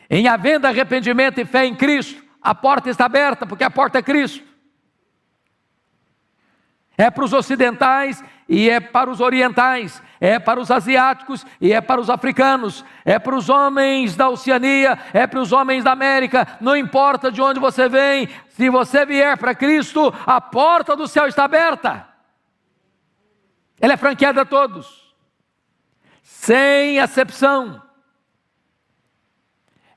Em 0.10 0.28
havendo 0.28 0.68
arrependimento 0.68 1.42
e 1.42 1.46
fé 1.46 1.66
em 1.66 1.76
Cristo, 1.76 2.24
a 2.42 2.54
porta 2.56 2.90
está 2.90 3.06
aberta, 3.06 3.46
porque 3.46 3.64
a 3.64 3.72
porta 3.72 3.98
é 3.98 4.04
Cristo. 4.04 4.55
É 6.98 7.12
para 7.12 7.26
os 7.26 7.34
ocidentais 7.34 8.24
e 8.48 8.70
é 8.70 8.80
para 8.80 9.10
os 9.10 9.20
orientais, 9.20 10.02
é 10.20 10.38
para 10.38 10.60
os 10.60 10.70
asiáticos 10.70 11.46
e 11.60 11.74
é 11.74 11.82
para 11.82 12.00
os 12.00 12.10
africanos, 12.10 12.86
é 13.04 13.18
para 13.18 13.36
os 13.36 13.50
homens 13.50 14.16
da 14.16 14.30
Oceania, 14.30 14.98
é 15.12 15.26
para 15.26 15.40
os 15.40 15.52
homens 15.52 15.84
da 15.84 15.92
América, 15.92 16.48
não 16.62 16.76
importa 16.78 17.32
de 17.32 17.42
onde 17.42 17.60
você 17.60 17.90
vem, 17.90 18.30
se 18.50 18.70
você 18.70 19.06
vier 19.06 19.38
para 19.38 19.56
Cristo, 19.56 20.14
a 20.26 20.40
porta 20.40 20.96
do 20.96 21.08
céu 21.08 21.28
está 21.28 21.46
aberta. 21.46 22.08
Ela 23.82 23.94
é 23.94 23.98
franqueada 23.98 24.42
a 24.42 24.46
todos, 24.46 25.14
sem 26.22 27.00
acepção. 27.00 27.85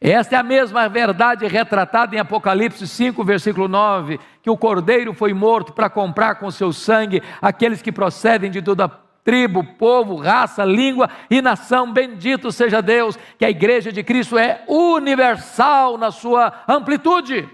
Esta 0.00 0.36
é 0.36 0.38
a 0.38 0.44
mesma 0.44 0.88
verdade 0.88 1.46
retratada 1.46 2.14
em 2.14 2.20
Apocalipse 2.20 2.86
5, 2.86 3.24
versículo 3.24 3.66
9, 3.66 4.20
que 4.40 4.50
o 4.50 4.56
cordeiro 4.56 5.12
foi 5.12 5.34
morto 5.34 5.72
para 5.72 5.90
comprar 5.90 6.36
com 6.36 6.50
seu 6.50 6.72
sangue 6.72 7.22
aqueles 7.42 7.82
que 7.82 7.90
procedem 7.90 8.50
de 8.50 8.62
toda 8.62 8.88
tribo, 9.24 9.62
povo, 9.62 10.16
raça, 10.16 10.64
língua 10.64 11.10
e 11.28 11.42
nação. 11.42 11.92
Bendito 11.92 12.52
seja 12.52 12.80
Deus, 12.80 13.18
que 13.36 13.44
a 13.44 13.50
igreja 13.50 13.92
de 13.92 14.04
Cristo 14.04 14.38
é 14.38 14.62
universal 14.68 15.98
na 15.98 16.12
sua 16.12 16.52
amplitude. 16.68 17.48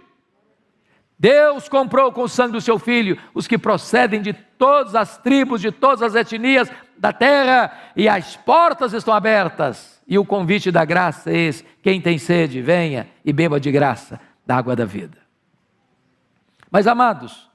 Deus 1.25 1.71
comprou 1.71 2.13
com 2.13 2.25
o 2.25 2.29
sangue 2.29 2.53
do 2.53 2.61
seu 2.61 2.79
filho 2.79 3.19
os 3.33 3.49
que 3.49 3.57
procedem 3.57 4.21
de 4.21 4.35
todas 4.35 4.95
as 4.95 5.17
tribos, 5.17 5.59
de 5.59 5.73
todas 5.73 6.03
as 6.03 6.15
etnias 6.15 6.71
da 6.99 7.15
terra, 7.15 7.73
e 7.97 8.07
as 8.07 8.37
portas 8.37 8.93
estão 8.93 9.15
abertas 9.15 10.03
e 10.07 10.19
o 10.19 10.25
convite 10.27 10.71
da 10.71 10.85
graça 10.85 11.31
é 11.31 11.37
esse: 11.39 11.65
quem 11.83 11.99
tem 11.99 12.19
sede, 12.19 12.61
venha 12.61 13.09
e 13.25 13.33
beba 13.33 13.59
de 13.59 13.73
graça 13.73 14.21
da 14.45 14.55
água 14.55 14.77
da 14.77 14.85
vida. 14.85 15.17
Mas, 16.71 16.87
amados, 16.87 17.49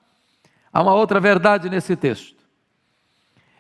há 0.74 0.82
uma 0.82 0.96
outra 0.96 1.20
verdade 1.20 1.70
nesse 1.70 1.96
texto. 1.96 2.44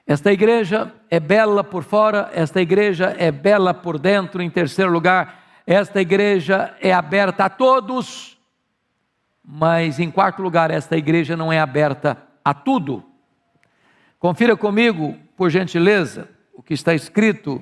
Esta 0.07 0.33
igreja 0.33 0.91
é 1.07 1.19
bela 1.19 1.63
por 1.63 1.83
fora, 1.83 2.31
esta 2.33 2.59
igreja 2.59 3.15
é 3.15 3.31
bela 3.31 3.75
por 3.75 3.99
dentro. 3.99 4.41
Em 4.41 4.49
terceiro 4.49 4.91
lugar, 4.91 5.43
esta 5.67 6.01
igreja 6.01 6.75
é 6.81 6.91
aberta 6.91 7.45
a 7.45 7.49
todos. 7.49 8.38
Mas, 9.51 9.99
em 9.99 10.11
quarto 10.11 10.43
lugar, 10.43 10.69
esta 10.69 10.95
igreja 10.95 11.35
não 11.35 11.51
é 11.51 11.59
aberta 11.59 12.15
a 12.45 12.53
tudo. 12.53 13.03
Confira 14.19 14.55
comigo, 14.55 15.17
por 15.35 15.49
gentileza, 15.49 16.29
o 16.53 16.61
que 16.61 16.75
está 16.75 16.93
escrito 16.93 17.59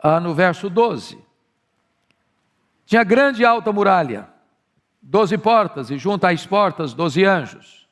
ah, 0.00 0.20
no 0.20 0.32
verso 0.32 0.70
12. 0.70 1.18
Tinha 2.86 3.02
grande 3.02 3.42
e 3.42 3.44
alta 3.44 3.72
muralha, 3.72 4.28
doze 5.02 5.36
portas, 5.36 5.90
e 5.90 5.98
junto 5.98 6.24
às 6.24 6.46
portas, 6.46 6.94
doze 6.94 7.24
anjos. 7.24 7.88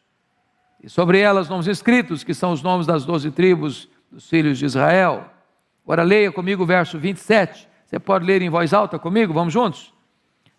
E 0.80 0.88
sobre 0.88 1.18
elas 1.18 1.48
nomes 1.48 1.66
escritos, 1.66 2.22
que 2.22 2.32
são 2.32 2.52
os 2.52 2.62
nomes 2.62 2.86
das 2.86 3.04
doze 3.04 3.32
tribos 3.32 3.88
dos 4.08 4.30
filhos 4.30 4.56
de 4.56 4.66
Israel. 4.66 5.28
Agora 5.82 6.04
leia 6.04 6.30
comigo 6.30 6.62
o 6.62 6.66
verso 6.66 6.96
27. 6.96 7.68
Você 7.86 7.98
pode 7.98 8.24
ler 8.24 8.40
em 8.40 8.48
voz 8.48 8.72
alta 8.72 9.00
comigo? 9.00 9.34
Vamos 9.34 9.52
juntos? 9.52 9.92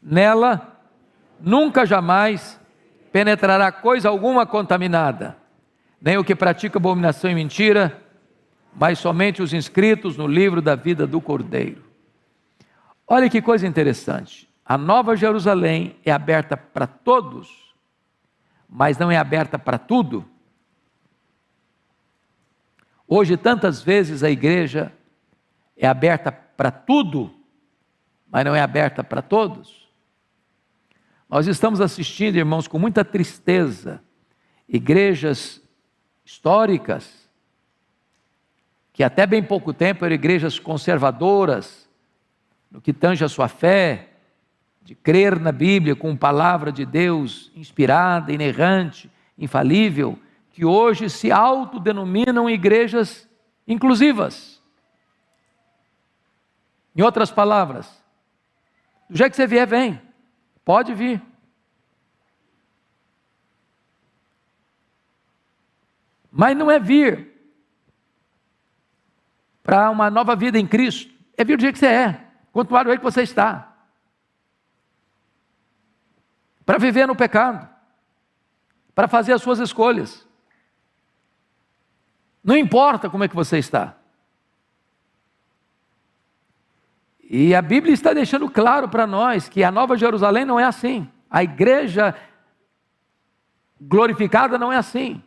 Nela 0.04 0.78
nunca 1.40 1.86
jamais 1.86 2.57
penetrará 3.18 3.72
coisa 3.72 4.10
alguma 4.10 4.46
contaminada, 4.46 5.36
nem 6.00 6.20
o 6.20 6.24
que 6.24 6.36
pratica 6.36 6.78
abominação 6.78 7.32
e 7.32 7.34
mentira, 7.34 8.00
mas 8.76 9.00
somente 9.00 9.42
os 9.42 9.54
inscritos 9.54 10.16
no 10.16 10.28
livro 10.28 10.62
da 10.62 10.76
vida 10.76 11.08
do 11.08 11.20
Cordeiro. 11.20 11.84
Olha 13.08 13.28
que 13.28 13.42
coisa 13.42 13.66
interessante. 13.66 14.48
A 14.64 14.78
Nova 14.78 15.16
Jerusalém 15.16 15.96
é 16.06 16.12
aberta 16.12 16.56
para 16.56 16.86
todos, 16.86 17.74
mas 18.70 19.00
não 19.00 19.10
é 19.10 19.18
aberta 19.18 19.58
para 19.58 19.80
tudo. 19.80 20.24
Hoje, 23.08 23.36
tantas 23.36 23.82
vezes 23.82 24.22
a 24.22 24.30
igreja 24.30 24.94
é 25.76 25.88
aberta 25.88 26.32
para 26.32 26.70
tudo, 26.70 27.34
mas 28.30 28.46
não 28.46 28.54
é 28.54 28.62
aberta 28.62 29.04
para 29.04 29.24
todos. 29.24 29.87
Nós 31.30 31.46
estamos 31.46 31.82
assistindo, 31.82 32.38
irmãos, 32.38 32.68
com 32.68 32.80
muita 32.80 33.04
tristeza, 33.04 34.02
igrejas 34.68 35.62
históricas, 36.26 37.30
que 38.94 39.04
até 39.04 39.28
bem 39.28 39.44
pouco 39.44 39.74
tempo 39.74 40.06
eram 40.06 40.16
igrejas 40.16 40.58
conservadoras, 40.58 41.88
no 42.72 42.82
que 42.82 42.94
tange 42.94 43.24
a 43.24 43.30
sua 43.30 43.48
fé, 43.48 44.10
de 44.82 44.96
crer 44.96 45.38
na 45.38 45.52
Bíblia 45.52 45.96
com 45.96 46.16
palavra 46.16 46.72
de 46.72 46.86
Deus 46.86 47.52
inspirada, 47.54 48.32
inerrante, 48.32 49.12
infalível, 49.38 50.18
que 50.52 50.64
hoje 50.64 51.10
se 51.10 51.30
autodenominam 51.30 52.50
igrejas 52.50 53.28
inclusivas. 53.68 54.62
Em 56.96 57.02
outras 57.02 57.30
palavras, 57.30 58.02
do 59.10 59.18
jeito 59.18 59.32
que 59.32 59.36
você 59.36 59.46
vier, 59.46 59.68
vem, 59.68 60.02
pode 60.68 60.94
vir. 60.94 61.22
Mas 66.30 66.58
não 66.58 66.70
é 66.70 66.78
vir 66.78 67.32
para 69.64 69.90
uma 69.90 70.12
nova 70.12 70.36
vida 70.36 70.60
em 70.60 70.68
Cristo, 70.68 71.14
é 71.38 71.46
vir 71.46 71.56
do 71.56 71.62
jeito 71.62 71.76
que 71.76 71.80
você 71.80 71.86
é, 71.88 72.28
continuar 72.52 72.84
do 72.84 72.90
jeito 72.90 73.00
que 73.00 73.06
você 73.06 73.22
está. 73.22 73.78
Para 76.66 76.78
viver 76.78 77.08
no 77.08 77.16
pecado, 77.16 77.66
para 78.94 79.08
fazer 79.08 79.32
as 79.32 79.42
suas 79.42 79.60
escolhas. 79.60 80.28
Não 82.44 82.58
importa 82.58 83.10
como 83.10 83.24
é 83.24 83.30
que 83.30 83.36
você 83.36 83.58
está. 83.58 83.96
E 87.40 87.54
a 87.54 87.62
Bíblia 87.62 87.94
está 87.94 88.14
deixando 88.14 88.50
claro 88.50 88.90
para 88.90 89.06
nós 89.06 89.48
que 89.48 89.64
a 89.64 89.70
Nova 89.70 89.96
Jerusalém 89.96 90.44
não 90.44 90.60
é 90.60 90.64
assim. 90.64 91.08
A 91.30 91.44
igreja 91.44 92.16
glorificada 93.80 94.58
não 94.58 94.74
é 94.74 94.78
assim. 94.78 95.22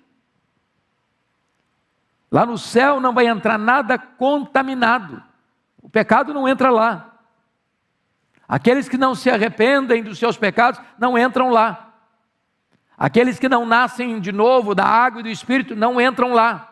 Lá 2.29 2.45
no 2.45 2.59
céu 2.59 2.99
não 2.99 3.15
vai 3.15 3.29
entrar 3.29 3.57
nada 3.57 3.97
contaminado. 3.97 5.23
O 5.81 5.89
pecado 5.89 6.35
não 6.35 6.49
entra 6.49 6.69
lá. 6.69 7.15
Aqueles 8.49 8.89
que 8.89 8.99
não 8.99 9.15
se 9.15 9.31
arrependem 9.31 10.03
dos 10.03 10.19
seus 10.19 10.37
pecados 10.37 10.81
não 10.99 11.17
entram 11.17 11.51
lá. 11.51 11.93
Aqueles 12.99 13.39
que 13.39 13.49
não 13.49 13.65
nascem 13.65 14.19
de 14.19 14.33
novo 14.33 14.75
da 14.75 14.85
água 14.85 15.21
e 15.21 15.23
do 15.23 15.29
espírito 15.29 15.77
não 15.77 16.01
entram 16.01 16.33
lá. 16.33 16.70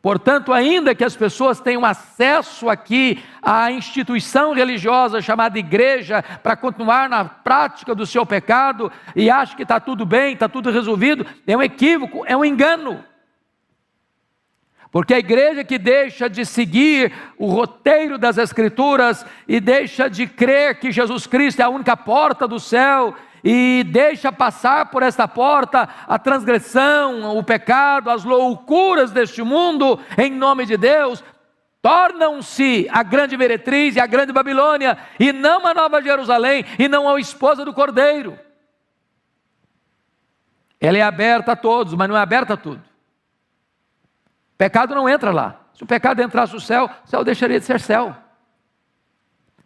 Portanto, 0.00 0.52
ainda 0.52 0.94
que 0.94 1.02
as 1.04 1.16
pessoas 1.16 1.60
tenham 1.60 1.84
acesso 1.84 2.68
aqui 2.68 3.22
à 3.42 3.70
instituição 3.72 4.52
religiosa 4.52 5.20
chamada 5.20 5.58
igreja 5.58 6.22
para 6.42 6.56
continuar 6.56 7.08
na 7.08 7.24
prática 7.24 7.96
do 7.96 8.06
seu 8.06 8.24
pecado 8.24 8.92
e 9.16 9.28
achem 9.28 9.56
que 9.56 9.64
está 9.64 9.80
tudo 9.80 10.06
bem, 10.06 10.34
está 10.34 10.48
tudo 10.48 10.70
resolvido, 10.70 11.26
é 11.44 11.56
um 11.56 11.62
equívoco, 11.62 12.24
é 12.26 12.36
um 12.36 12.44
engano. 12.44 13.04
Porque 14.90 15.12
a 15.12 15.18
igreja 15.18 15.64
que 15.64 15.78
deixa 15.78 16.30
de 16.30 16.46
seguir 16.46 17.12
o 17.36 17.46
roteiro 17.46 18.16
das 18.16 18.38
Escrituras 18.38 19.26
e 19.46 19.60
deixa 19.60 20.08
de 20.08 20.26
crer 20.26 20.78
que 20.78 20.92
Jesus 20.92 21.26
Cristo 21.26 21.60
é 21.60 21.64
a 21.64 21.68
única 21.68 21.96
porta 21.96 22.48
do 22.48 22.58
céu 22.58 23.14
e 23.42 23.84
deixa 23.88 24.32
passar 24.32 24.86
por 24.86 25.02
esta 25.02 25.28
porta 25.28 25.88
a 26.06 26.18
transgressão, 26.18 27.36
o 27.36 27.42
pecado, 27.42 28.10
as 28.10 28.24
loucuras 28.24 29.10
deste 29.10 29.42
mundo, 29.42 29.98
em 30.16 30.30
nome 30.30 30.66
de 30.66 30.76
Deus, 30.76 31.22
tornam-se 31.80 32.88
a 32.90 33.02
grande 33.02 33.36
meretriz 33.36 33.96
e 33.96 34.00
a 34.00 34.06
grande 34.06 34.32
Babilônia, 34.32 34.98
e 35.18 35.32
não 35.32 35.66
a 35.66 35.74
nova 35.74 36.02
Jerusalém, 36.02 36.64
e 36.78 36.88
não 36.88 37.08
a 37.08 37.20
esposa 37.20 37.64
do 37.64 37.72
cordeiro. 37.72 38.38
Ela 40.80 40.98
é 40.98 41.02
aberta 41.02 41.52
a 41.52 41.56
todos, 41.56 41.94
mas 41.94 42.08
não 42.08 42.16
é 42.16 42.20
aberta 42.20 42.54
a 42.54 42.56
tudo. 42.56 42.82
Pecado 44.56 44.94
não 44.94 45.08
entra 45.08 45.30
lá. 45.30 45.60
Se 45.72 45.82
o 45.84 45.86
pecado 45.86 46.20
entrasse 46.20 46.52
no 46.52 46.60
céu, 46.60 46.90
o 47.04 47.08
céu 47.08 47.24
deixaria 47.24 47.60
de 47.60 47.64
ser 47.64 47.80
céu. 47.80 48.16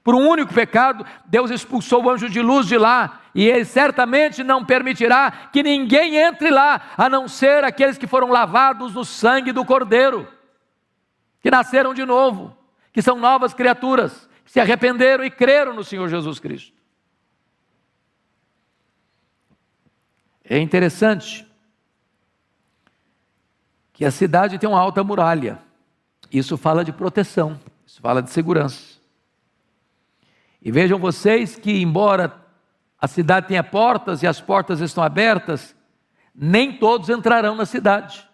Por 0.03 0.15
um 0.15 0.29
único 0.29 0.53
pecado, 0.53 1.07
Deus 1.27 1.51
expulsou 1.51 2.05
o 2.05 2.11
anjo 2.11 2.29
de 2.29 2.41
luz 2.43 2.67
de 2.67 2.77
lá, 2.77 3.21
e 3.35 3.49
ele 3.49 3.65
certamente 3.65 4.43
não 4.43 4.65
permitirá 4.65 5.31
que 5.53 5.62
ninguém 5.62 6.17
entre 6.17 6.51
lá, 6.51 6.91
a 6.97 7.09
não 7.09 7.29
ser 7.29 7.62
aqueles 7.62 7.97
que 7.97 8.07
foram 8.07 8.29
lavados 8.29 8.95
no 8.95 9.05
sangue 9.05 9.53
do 9.53 9.65
Cordeiro, 9.65 10.27
que 11.41 11.51
nasceram 11.51 11.95
de 11.95 12.05
novo, 12.05 12.57
que 12.93 13.01
são 13.01 13.17
novas 13.19 13.55
criaturas, 13.55 14.29
que 14.45 14.51
se 14.51 14.61
arrependeram 14.61 15.25
e 15.25 15.31
creram 15.31 15.73
no 15.73 15.85
Senhor 15.85 16.09
Jesus 16.09 16.41
Cristo. 16.41 16.83
É 20.45 20.59
interessante 20.59 21.47
que 23.93 24.05
a 24.05 24.11
cidade 24.11 24.59
tem 24.59 24.69
uma 24.69 24.81
alta 24.81 25.05
muralha. 25.05 25.61
Isso 26.31 26.57
fala 26.57 26.85
de 26.85 26.93
proteção, 26.93 27.59
isso 27.87 28.01
fala 28.01 28.21
de 28.21 28.31
segurança. 28.31 28.91
E 30.64 30.70
vejam 30.70 30.98
vocês 30.98 31.57
que, 31.57 31.83
embora 31.83 32.35
a 33.01 33.09
cidade 33.09 33.48
tenha 33.48 33.64
portas 33.64 34.22
e 34.22 34.27
as 34.27 34.40
portas 34.40 34.81
estão 34.81 35.03
abertas, 35.03 35.75
nem 36.35 36.79
todos 36.79 37.09
entrarão 37.09 37.57
na 37.57 37.66
cidade. 37.66 38.27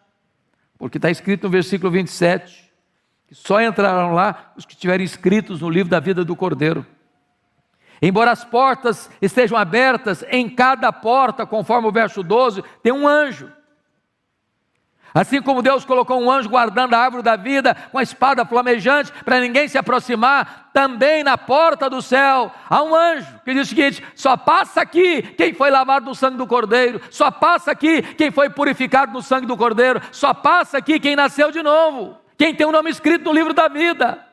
Porque 0.76 0.98
está 0.98 1.10
escrito 1.10 1.44
no 1.44 1.50
versículo 1.50 1.90
27 1.90 2.68
que 3.28 3.34
só 3.34 3.60
entrarão 3.60 4.14
lá 4.14 4.52
os 4.56 4.64
que 4.64 4.72
estiverem 4.72 5.04
inscritos 5.04 5.60
no 5.60 5.68
livro 5.68 5.90
da 5.90 6.00
vida 6.00 6.24
do 6.24 6.34
Cordeiro. 6.34 6.84
Embora 8.00 8.30
as 8.30 8.42
portas 8.42 9.10
estejam 9.20 9.58
abertas, 9.58 10.24
em 10.30 10.48
cada 10.48 10.90
porta, 10.90 11.44
conforme 11.44 11.88
o 11.88 11.92
verso 11.92 12.22
12, 12.22 12.62
tem 12.82 12.90
um 12.90 13.06
anjo. 13.06 13.52
Assim 15.14 15.40
como 15.40 15.62
Deus 15.62 15.84
colocou 15.84 16.20
um 16.20 16.30
anjo 16.30 16.48
guardando 16.48 16.94
a 16.94 16.98
árvore 16.98 17.22
da 17.22 17.34
vida 17.34 17.74
com 17.90 17.98
a 17.98 18.02
espada 18.02 18.44
flamejante 18.44 19.12
para 19.24 19.40
ninguém 19.40 19.66
se 19.66 19.78
aproximar, 19.78 20.70
também 20.72 21.24
na 21.24 21.38
porta 21.38 21.88
do 21.88 22.02
céu 22.02 22.52
há 22.68 22.82
um 22.82 22.94
anjo 22.94 23.26
que 23.44 23.54
diz 23.54 23.66
o 23.66 23.70
seguinte: 23.70 24.04
só 24.14 24.36
passa 24.36 24.82
aqui 24.82 25.22
quem 25.22 25.54
foi 25.54 25.70
lavado 25.70 26.06
no 26.06 26.14
sangue 26.14 26.36
do 26.36 26.46
Cordeiro, 26.46 27.00
só 27.10 27.30
passa 27.30 27.70
aqui 27.70 28.02
quem 28.02 28.30
foi 28.30 28.50
purificado 28.50 29.12
no 29.12 29.22
sangue 29.22 29.46
do 29.46 29.56
Cordeiro, 29.56 30.00
só 30.12 30.34
passa 30.34 30.78
aqui 30.78 31.00
quem 31.00 31.16
nasceu 31.16 31.50
de 31.50 31.62
novo, 31.62 32.16
quem 32.36 32.54
tem 32.54 32.66
o 32.66 32.70
um 32.70 32.72
nome 32.72 32.90
escrito 32.90 33.24
no 33.24 33.32
livro 33.32 33.54
da 33.54 33.68
vida. 33.68 34.27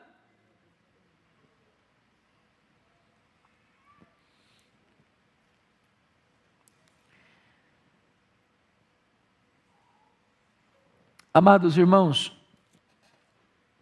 Amados 11.36 11.76
irmãos, 11.76 12.34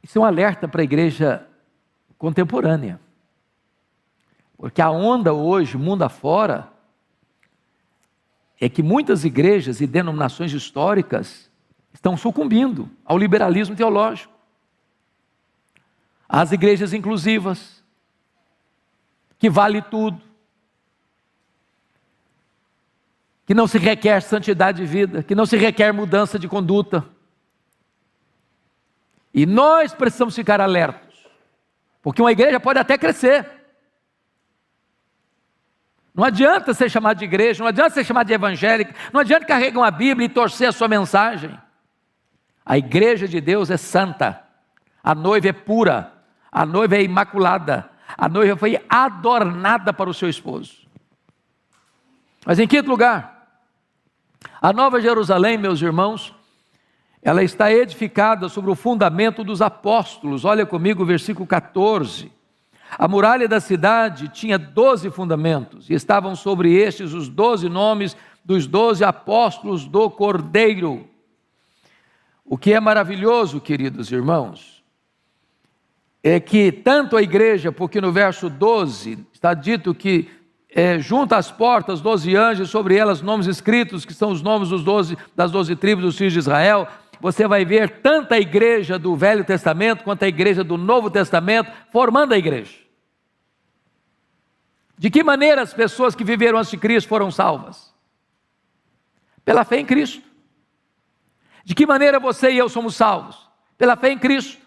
isso 0.02 0.18
é 0.18 0.20
um 0.20 0.24
alerta 0.24 0.66
para 0.66 0.80
a 0.80 0.84
igreja 0.84 1.46
contemporânea. 2.18 2.98
Porque 4.58 4.82
a 4.82 4.90
onda 4.90 5.32
hoje, 5.32 5.78
mundo 5.78 6.02
afora, 6.02 6.68
é 8.60 8.68
que 8.68 8.82
muitas 8.82 9.24
igrejas 9.24 9.80
e 9.80 9.86
denominações 9.86 10.52
históricas 10.52 11.48
estão 11.92 12.16
sucumbindo 12.16 12.90
ao 13.04 13.16
liberalismo 13.16 13.76
teológico. 13.76 14.34
As 16.28 16.50
igrejas 16.50 16.92
inclusivas, 16.92 17.84
que 19.38 19.48
vale 19.48 19.80
tudo, 19.80 20.20
que 23.46 23.54
não 23.54 23.68
se 23.68 23.78
requer 23.78 24.22
santidade 24.22 24.78
de 24.78 24.86
vida, 24.88 25.22
que 25.22 25.36
não 25.36 25.46
se 25.46 25.56
requer 25.56 25.92
mudança 25.92 26.36
de 26.36 26.48
conduta, 26.48 27.13
e 29.34 29.44
nós 29.44 29.92
precisamos 29.92 30.36
ficar 30.36 30.60
alertos, 30.60 31.12
porque 32.00 32.22
uma 32.22 32.30
igreja 32.30 32.60
pode 32.60 32.78
até 32.78 32.96
crescer. 32.96 33.50
Não 36.14 36.22
adianta 36.22 36.72
ser 36.72 36.88
chamado 36.88 37.18
de 37.18 37.24
igreja, 37.24 37.60
não 37.60 37.68
adianta 37.68 37.90
ser 37.90 38.04
chamado 38.04 38.28
de 38.28 38.32
evangélica, 38.32 38.94
não 39.12 39.20
adianta 39.20 39.44
carregar 39.44 39.80
uma 39.80 39.90
Bíblia 39.90 40.26
e 40.26 40.28
torcer 40.28 40.68
a 40.68 40.72
sua 40.72 40.86
mensagem. 40.86 41.58
A 42.64 42.78
igreja 42.78 43.26
de 43.26 43.40
Deus 43.40 43.68
é 43.68 43.76
santa, 43.76 44.40
a 45.02 45.12
noiva 45.12 45.48
é 45.48 45.52
pura, 45.52 46.12
a 46.52 46.64
noiva 46.64 46.94
é 46.94 47.02
imaculada, 47.02 47.90
a 48.16 48.28
noiva 48.28 48.56
foi 48.56 48.80
adornada 48.88 49.92
para 49.92 50.08
o 50.08 50.14
seu 50.14 50.28
esposo. 50.28 50.86
Mas 52.46 52.60
em 52.60 52.68
quinto 52.68 52.88
lugar, 52.88 53.48
a 54.62 54.72
Nova 54.72 55.00
Jerusalém, 55.00 55.58
meus 55.58 55.82
irmãos, 55.82 56.32
ela 57.24 57.42
está 57.42 57.72
edificada 57.72 58.50
sobre 58.50 58.70
o 58.70 58.74
fundamento 58.74 59.42
dos 59.42 59.62
apóstolos. 59.62 60.44
Olha 60.44 60.66
comigo 60.66 61.02
o 61.02 61.06
versículo 61.06 61.46
14. 61.46 62.30
A 62.98 63.08
muralha 63.08 63.48
da 63.48 63.60
cidade 63.60 64.28
tinha 64.28 64.58
doze 64.58 65.10
fundamentos, 65.10 65.88
e 65.88 65.94
estavam 65.94 66.36
sobre 66.36 66.74
estes 66.74 67.14
os 67.14 67.26
doze 67.26 67.66
nomes 67.68 68.14
dos 68.44 68.66
doze 68.66 69.02
apóstolos 69.02 69.86
do 69.86 70.10
Cordeiro. 70.10 71.08
O 72.44 72.58
que 72.58 72.74
é 72.74 72.78
maravilhoso, 72.78 73.58
queridos 73.58 74.12
irmãos, 74.12 74.84
é 76.22 76.38
que 76.38 76.70
tanto 76.70 77.16
a 77.16 77.22
igreja, 77.22 77.72
porque 77.72 78.02
no 78.02 78.12
verso 78.12 78.50
12 78.50 79.26
está 79.32 79.54
dito 79.54 79.94
que 79.94 80.28
é, 80.74 80.98
junto 80.98 81.34
às 81.34 81.52
portas, 81.52 82.00
doze 82.00 82.34
anjos, 82.34 82.68
sobre 82.68 82.96
elas 82.96 83.22
nomes 83.22 83.46
escritos, 83.46 84.04
que 84.04 84.12
são 84.12 84.30
os 84.30 84.42
nomes 84.42 84.70
dos 84.70 84.82
12, 84.82 85.16
das 85.34 85.52
doze 85.52 85.76
tribos 85.76 86.04
dos 86.04 86.18
filhos 86.18 86.32
de 86.32 86.40
Israel. 86.40 86.88
Você 87.24 87.48
vai 87.48 87.64
ver 87.64 88.02
tanto 88.02 88.34
a 88.34 88.38
igreja 88.38 88.98
do 88.98 89.16
Velho 89.16 89.46
Testamento 89.46 90.04
quanto 90.04 90.24
a 90.24 90.28
igreja 90.28 90.62
do 90.62 90.76
Novo 90.76 91.10
Testamento 91.10 91.72
formando 91.90 92.34
a 92.34 92.36
igreja. 92.36 92.76
De 94.98 95.08
que 95.08 95.24
maneira 95.24 95.62
as 95.62 95.72
pessoas 95.72 96.14
que 96.14 96.22
viveram 96.22 96.58
antes 96.58 96.72
de 96.72 96.76
Cristo 96.76 97.08
foram 97.08 97.30
salvas? 97.30 97.94
Pela 99.42 99.64
fé 99.64 99.78
em 99.78 99.86
Cristo. 99.86 100.22
De 101.64 101.74
que 101.74 101.86
maneira 101.86 102.20
você 102.20 102.50
e 102.50 102.58
eu 102.58 102.68
somos 102.68 102.94
salvos? 102.94 103.48
Pela 103.78 103.96
fé 103.96 104.10
em 104.10 104.18
Cristo. 104.18 104.60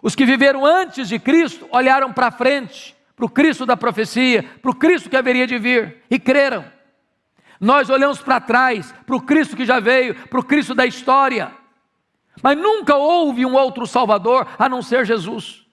Os 0.00 0.14
que 0.14 0.24
viveram 0.24 0.64
antes 0.64 1.10
de 1.10 1.18
Cristo 1.18 1.68
olharam 1.70 2.10
para 2.10 2.30
frente 2.30 2.96
para 3.14 3.26
o 3.26 3.28
Cristo 3.28 3.66
da 3.66 3.76
profecia, 3.76 4.42
para 4.62 4.70
o 4.70 4.74
Cristo 4.74 5.10
que 5.10 5.16
haveria 5.16 5.46
de 5.46 5.58
vir, 5.58 6.02
e 6.10 6.18
creram. 6.18 6.64
Nós 7.60 7.90
olhamos 7.90 8.20
para 8.20 8.40
trás, 8.40 8.92
para 9.06 9.16
o 9.16 9.20
Cristo 9.20 9.56
que 9.56 9.64
já 9.64 9.80
veio, 9.80 10.14
para 10.28 10.40
o 10.40 10.44
Cristo 10.44 10.74
da 10.74 10.86
história, 10.86 11.52
mas 12.42 12.56
nunca 12.58 12.96
houve 12.96 13.46
um 13.46 13.54
outro 13.54 13.86
Salvador 13.86 14.46
a 14.58 14.68
não 14.68 14.82
ser 14.82 15.04
Jesus. 15.06 15.64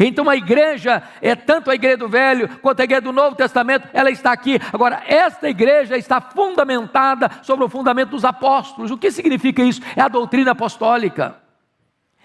Então 0.00 0.28
a 0.28 0.34
igreja 0.34 1.02
é 1.20 1.36
tanto 1.36 1.70
a 1.70 1.74
igreja 1.74 1.98
do 1.98 2.08
Velho 2.08 2.48
quanto 2.58 2.80
a 2.80 2.84
igreja 2.84 3.02
do 3.02 3.12
Novo 3.12 3.36
Testamento, 3.36 3.88
ela 3.92 4.10
está 4.10 4.32
aqui. 4.32 4.58
Agora, 4.72 5.02
esta 5.06 5.48
igreja 5.48 5.96
está 5.96 6.20
fundamentada 6.20 7.30
sobre 7.42 7.64
o 7.64 7.68
fundamento 7.68 8.10
dos 8.10 8.24
apóstolos. 8.24 8.90
O 8.90 8.98
que 8.98 9.10
significa 9.10 9.62
isso? 9.62 9.80
É 9.94 10.00
a 10.00 10.08
doutrina 10.08 10.50
apostólica 10.50 11.44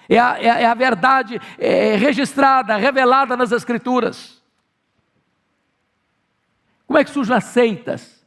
é 0.09 0.17
a, 0.17 0.37
é 0.41 0.65
a 0.65 0.73
verdade 0.73 1.39
é, 1.59 1.95
registrada, 1.95 2.75
revelada 2.75 3.37
nas 3.37 3.51
Escrituras. 3.51 4.41
Como 6.87 6.97
é 6.97 7.03
que 7.03 7.11
surgem 7.11 7.35
as 7.35 7.43
seitas? 7.43 8.18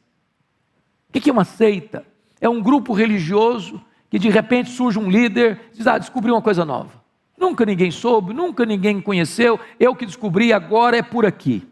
O 1.13 1.21
que 1.21 1.29
é 1.29 1.33
uma 1.33 1.45
seita? 1.45 2.05
É 2.41 2.49
um 2.49 2.61
grupo 2.61 2.91
religioso 2.93 3.79
que 4.09 4.17
de 4.17 4.29
repente 4.29 4.69
surge 4.69 4.97
um 4.97 5.09
líder 5.09 5.59
diz: 5.73 5.85
Ah, 5.85 5.97
descobri 5.97 6.31
uma 6.31 6.41
coisa 6.41 6.65
nova. 6.65 7.03
Nunca 7.37 7.65
ninguém 7.65 7.91
soube, 7.91 8.33
nunca 8.33 8.65
ninguém 8.65 9.01
conheceu, 9.01 9.59
eu 9.79 9.95
que 9.95 10.05
descobri, 10.05 10.53
agora 10.53 10.97
é 10.97 11.01
por 11.01 11.25
aqui. 11.25 11.67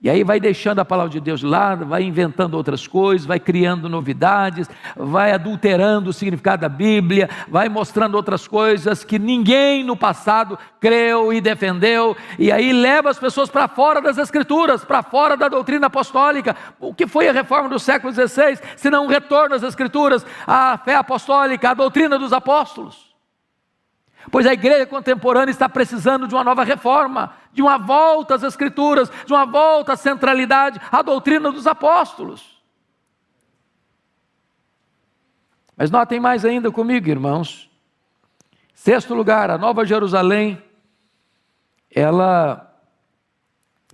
E 0.00 0.08
aí 0.08 0.22
vai 0.22 0.38
deixando 0.38 0.78
a 0.78 0.84
palavra 0.84 1.10
de 1.10 1.18
Deus 1.18 1.40
de 1.40 1.46
lado, 1.46 1.84
vai 1.84 2.04
inventando 2.04 2.54
outras 2.54 2.86
coisas, 2.86 3.26
vai 3.26 3.40
criando 3.40 3.88
novidades, 3.88 4.70
vai 4.96 5.32
adulterando 5.32 6.10
o 6.10 6.12
significado 6.12 6.60
da 6.60 6.68
Bíblia, 6.68 7.28
vai 7.48 7.68
mostrando 7.68 8.14
outras 8.14 8.46
coisas 8.46 9.02
que 9.02 9.18
ninguém 9.18 9.82
no 9.82 9.96
passado 9.96 10.56
creu 10.78 11.32
e 11.32 11.40
defendeu, 11.40 12.16
e 12.38 12.52
aí 12.52 12.72
leva 12.72 13.10
as 13.10 13.18
pessoas 13.18 13.50
para 13.50 13.66
fora 13.66 14.00
das 14.00 14.18
Escrituras, 14.18 14.84
para 14.84 15.02
fora 15.02 15.36
da 15.36 15.48
doutrina 15.48 15.88
apostólica. 15.88 16.54
O 16.78 16.94
que 16.94 17.08
foi 17.08 17.28
a 17.28 17.32
reforma 17.32 17.68
do 17.68 17.80
século 17.80 18.12
XVI, 18.12 18.56
se 18.76 18.88
não 18.88 19.06
um 19.06 19.08
retorno 19.08 19.56
às 19.56 19.64
Escrituras, 19.64 20.24
à 20.46 20.78
fé 20.78 20.94
apostólica, 20.94 21.70
à 21.70 21.74
doutrina 21.74 22.16
dos 22.16 22.32
apóstolos? 22.32 23.07
Pois 24.30 24.46
a 24.46 24.52
igreja 24.52 24.86
contemporânea 24.86 25.50
está 25.50 25.68
precisando 25.68 26.26
de 26.26 26.34
uma 26.34 26.44
nova 26.44 26.64
reforma, 26.64 27.34
de 27.52 27.62
uma 27.62 27.78
volta 27.78 28.34
às 28.34 28.42
Escrituras, 28.42 29.10
de 29.26 29.32
uma 29.32 29.46
volta 29.46 29.92
à 29.92 29.96
centralidade, 29.96 30.80
à 30.90 31.02
doutrina 31.02 31.50
dos 31.50 31.66
apóstolos. 31.66 32.62
Mas 35.76 35.90
notem 35.90 36.18
mais 36.18 36.44
ainda 36.44 36.70
comigo, 36.70 37.08
irmãos. 37.08 37.70
Sexto 38.74 39.14
lugar, 39.14 39.50
a 39.50 39.58
Nova 39.58 39.84
Jerusalém, 39.84 40.60
ela 41.90 42.68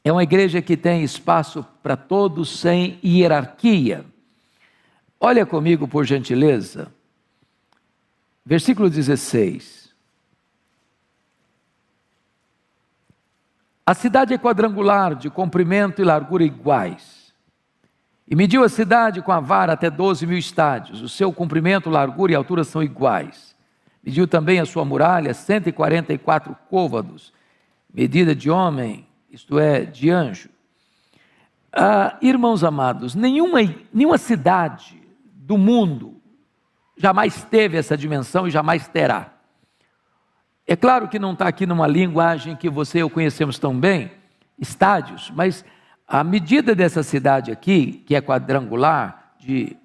é 0.02 0.10
uma 0.10 0.22
igreja 0.22 0.60
que 0.60 0.76
tem 0.76 1.02
espaço 1.02 1.64
para 1.82 1.96
todos 1.96 2.58
sem 2.58 2.98
hierarquia. 3.04 4.04
Olha 5.20 5.46
comigo, 5.46 5.88
por 5.88 6.04
gentileza, 6.04 6.92
versículo 8.44 8.90
16. 8.90 9.83
A 13.86 13.92
cidade 13.92 14.32
é 14.32 14.38
quadrangular, 14.38 15.14
de 15.14 15.28
comprimento 15.28 16.00
e 16.00 16.04
largura 16.04 16.42
iguais. 16.42 17.34
E 18.26 18.34
mediu 18.34 18.64
a 18.64 18.68
cidade 18.68 19.20
com 19.20 19.30
a 19.30 19.40
vara 19.40 19.74
até 19.74 19.90
12 19.90 20.26
mil 20.26 20.38
estádios. 20.38 21.02
O 21.02 21.08
seu 21.08 21.30
comprimento, 21.30 21.90
largura 21.90 22.32
e 22.32 22.34
altura 22.34 22.64
são 22.64 22.82
iguais. 22.82 23.54
Mediu 24.02 24.26
também 24.26 24.58
a 24.58 24.64
sua 24.64 24.84
muralha, 24.84 25.34
144 25.34 26.56
côvados, 26.70 27.32
medida 27.92 28.34
de 28.34 28.50
homem, 28.50 29.06
isto 29.30 29.58
é, 29.58 29.84
de 29.84 30.10
anjo. 30.10 30.48
Ah, 31.70 32.16
irmãos 32.22 32.64
amados, 32.64 33.14
nenhuma, 33.14 33.58
nenhuma 33.92 34.16
cidade 34.16 35.02
do 35.24 35.58
mundo 35.58 36.20
jamais 36.96 37.44
teve 37.44 37.76
essa 37.76 37.96
dimensão 37.96 38.46
e 38.46 38.50
jamais 38.50 38.88
terá. 38.88 39.33
É 40.66 40.74
claro 40.74 41.09
que 41.09 41.18
não 41.18 41.33
está 41.33 41.46
aqui 41.46 41.66
numa 41.66 41.87
linguagem 41.87 42.57
que 42.57 42.70
você 42.70 42.98
e 42.98 43.00
eu 43.03 43.11
conhecemos 43.11 43.59
tão 43.59 43.79
bem, 43.79 44.11
estádios, 44.59 45.31
mas 45.35 45.64
a 46.07 46.24
medida 46.24 46.74
dessa 46.74 47.03
cidade 47.03 47.50
aqui, 47.50 48.05
que 48.07 48.14
é 48.14 48.20
quadrangular, 48.20 49.35
de 49.38 49.77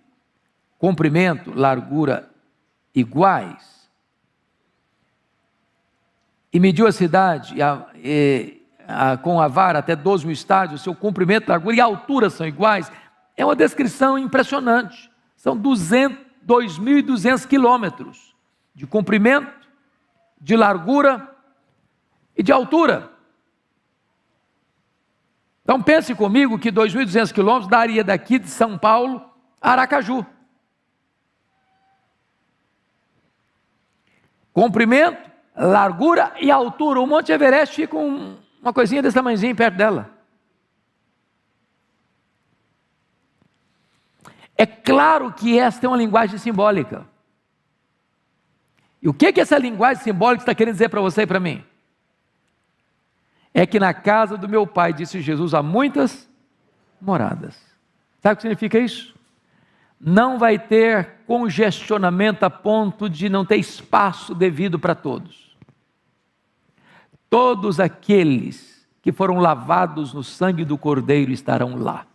comprimento, 0.77 1.51
largura 1.53 2.29
iguais, 2.95 3.89
e 6.51 6.59
mediu 6.59 6.87
a 6.87 6.91
cidade 6.91 7.61
a, 7.61 7.85
a, 8.87 9.17
com 9.17 9.39
a 9.39 9.47
vara 9.47 9.79
até 9.79 9.95
12 9.95 10.25
mil 10.25 10.33
estádios, 10.33 10.81
seu 10.81 10.95
comprimento, 10.95 11.49
largura 11.49 11.75
e 11.75 11.81
altura 11.81 12.29
são 12.29 12.47
iguais, 12.47 12.91
é 13.37 13.45
uma 13.45 13.55
descrição 13.55 14.17
impressionante. 14.17 15.09
São 15.35 15.57
2.200 15.57 17.47
quilômetros 17.47 18.35
de 18.73 18.85
comprimento, 18.87 19.58
de 20.39 20.55
largura 20.55 21.35
e 22.35 22.41
de 22.41 22.51
altura. 22.51 23.11
Então 25.63 25.81
pense 25.81 26.15
comigo 26.15 26.57
que 26.57 26.71
2.200 26.71 27.31
quilômetros 27.31 27.69
daria 27.69 28.03
daqui 28.03 28.39
de 28.39 28.49
São 28.49 28.77
Paulo 28.77 29.23
a 29.61 29.71
Aracaju. 29.71 30.25
Comprimento, 34.51 35.29
largura 35.55 36.33
e 36.39 36.49
altura. 36.49 36.99
O 36.99 37.07
Monte 37.07 37.31
Everest 37.31 37.75
fica 37.75 37.95
um, 37.95 38.37
uma 38.61 38.73
coisinha 38.73 39.01
desse 39.01 39.15
tamanhozinho 39.15 39.55
perto 39.55 39.75
dela. 39.75 40.09
É 44.57 44.65
claro 44.65 45.31
que 45.31 45.57
esta 45.57 45.85
é 45.85 45.87
uma 45.89 45.97
linguagem 45.97 46.37
simbólica. 46.37 47.07
E 49.01 49.07
o 49.07 49.13
que, 49.13 49.31
que 49.31 49.41
essa 49.41 49.57
linguagem 49.57 50.03
simbólica 50.03 50.43
está 50.43 50.53
querendo 50.53 50.73
dizer 50.73 50.89
para 50.89 51.01
você 51.01 51.21
e 51.21 51.27
para 51.27 51.39
mim? 51.39 51.63
É 53.53 53.65
que 53.65 53.79
na 53.79 53.93
casa 53.93 54.37
do 54.37 54.47
meu 54.47 54.67
pai, 54.67 54.93
disse 54.93 55.21
Jesus, 55.21 55.53
há 55.53 55.63
muitas 55.63 56.29
moradas. 57.01 57.57
Sabe 58.21 58.33
o 58.33 58.35
que 58.35 58.41
significa 58.41 58.77
isso? 58.77 59.15
Não 59.99 60.37
vai 60.37 60.59
ter 60.59 61.15
congestionamento 61.25 62.45
a 62.45 62.49
ponto 62.49 63.09
de 63.09 63.29
não 63.29 63.45
ter 63.45 63.57
espaço 63.57 64.33
devido 64.35 64.77
para 64.77 64.95
todos. 64.95 65.55
Todos 67.29 67.79
aqueles 67.79 68.87
que 69.01 69.11
foram 69.11 69.39
lavados 69.39 70.13
no 70.13 70.23
sangue 70.23 70.65
do 70.65 70.77
Cordeiro 70.77 71.31
estarão 71.31 71.75
lá. 71.75 72.05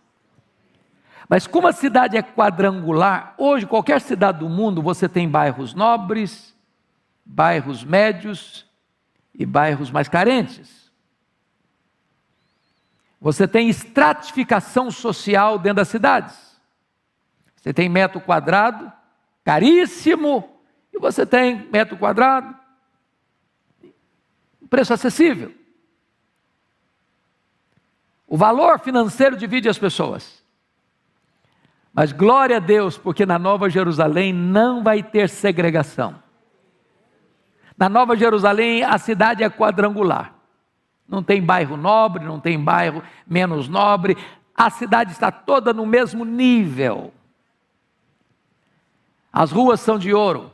Mas 1.27 1.47
como 1.47 1.67
a 1.67 1.71
cidade 1.71 2.17
é 2.17 2.21
quadrangular, 2.21 3.33
hoje 3.37 3.65
qualquer 3.65 3.99
cidade 3.99 4.39
do 4.39 4.49
mundo 4.49 4.81
você 4.81 5.09
tem 5.09 5.27
bairros 5.27 5.73
nobres, 5.73 6.54
bairros 7.25 7.83
médios 7.83 8.65
e 9.33 9.45
bairros 9.45 9.89
mais 9.89 10.07
carentes. 10.07 10.91
Você 13.19 13.47
tem 13.47 13.69
estratificação 13.69 14.91
social 14.91 15.57
dentro 15.57 15.77
das 15.77 15.87
cidades. 15.87 16.55
Você 17.55 17.73
tem 17.73 17.89
metro 17.89 18.21
quadrado, 18.21 18.91
caríssimo, 19.43 20.47
e 20.93 20.99
você 20.99 21.25
tem 21.25 21.67
metro 21.71 21.97
quadrado, 21.97 22.55
preço 24.69 24.93
acessível. 24.93 25.53
O 28.27 28.37
valor 28.37 28.79
financeiro 28.79 29.35
divide 29.35 29.69
as 29.69 29.79
pessoas. 29.79 30.43
Mas 31.93 32.11
glória 32.11 32.57
a 32.57 32.59
Deus, 32.59 32.97
porque 32.97 33.25
na 33.25 33.39
Nova 33.39 33.69
Jerusalém 33.69 34.33
não 34.33 34.83
vai 34.83 35.01
ter 35.01 35.29
segregação. 35.29 36.24
Na 37.77 37.89
Nova 37.89 38.15
Jerusalém 38.15 38.83
a 38.83 38.97
cidade 38.97 39.43
é 39.43 39.49
quadrangular. 39.49 40.33
Não 41.07 41.21
tem 41.21 41.41
bairro 41.41 41.77
nobre, 41.77 42.23
não 42.23 42.39
tem 42.39 42.59
bairro 42.59 43.03
menos 43.27 43.67
nobre. 43.67 44.17
A 44.55 44.69
cidade 44.69 45.11
está 45.11 45.31
toda 45.31 45.73
no 45.73 45.85
mesmo 45.85 46.23
nível. 46.23 47.13
As 49.31 49.51
ruas 49.51 49.81
são 49.81 49.99
de 49.99 50.13
ouro. 50.13 50.51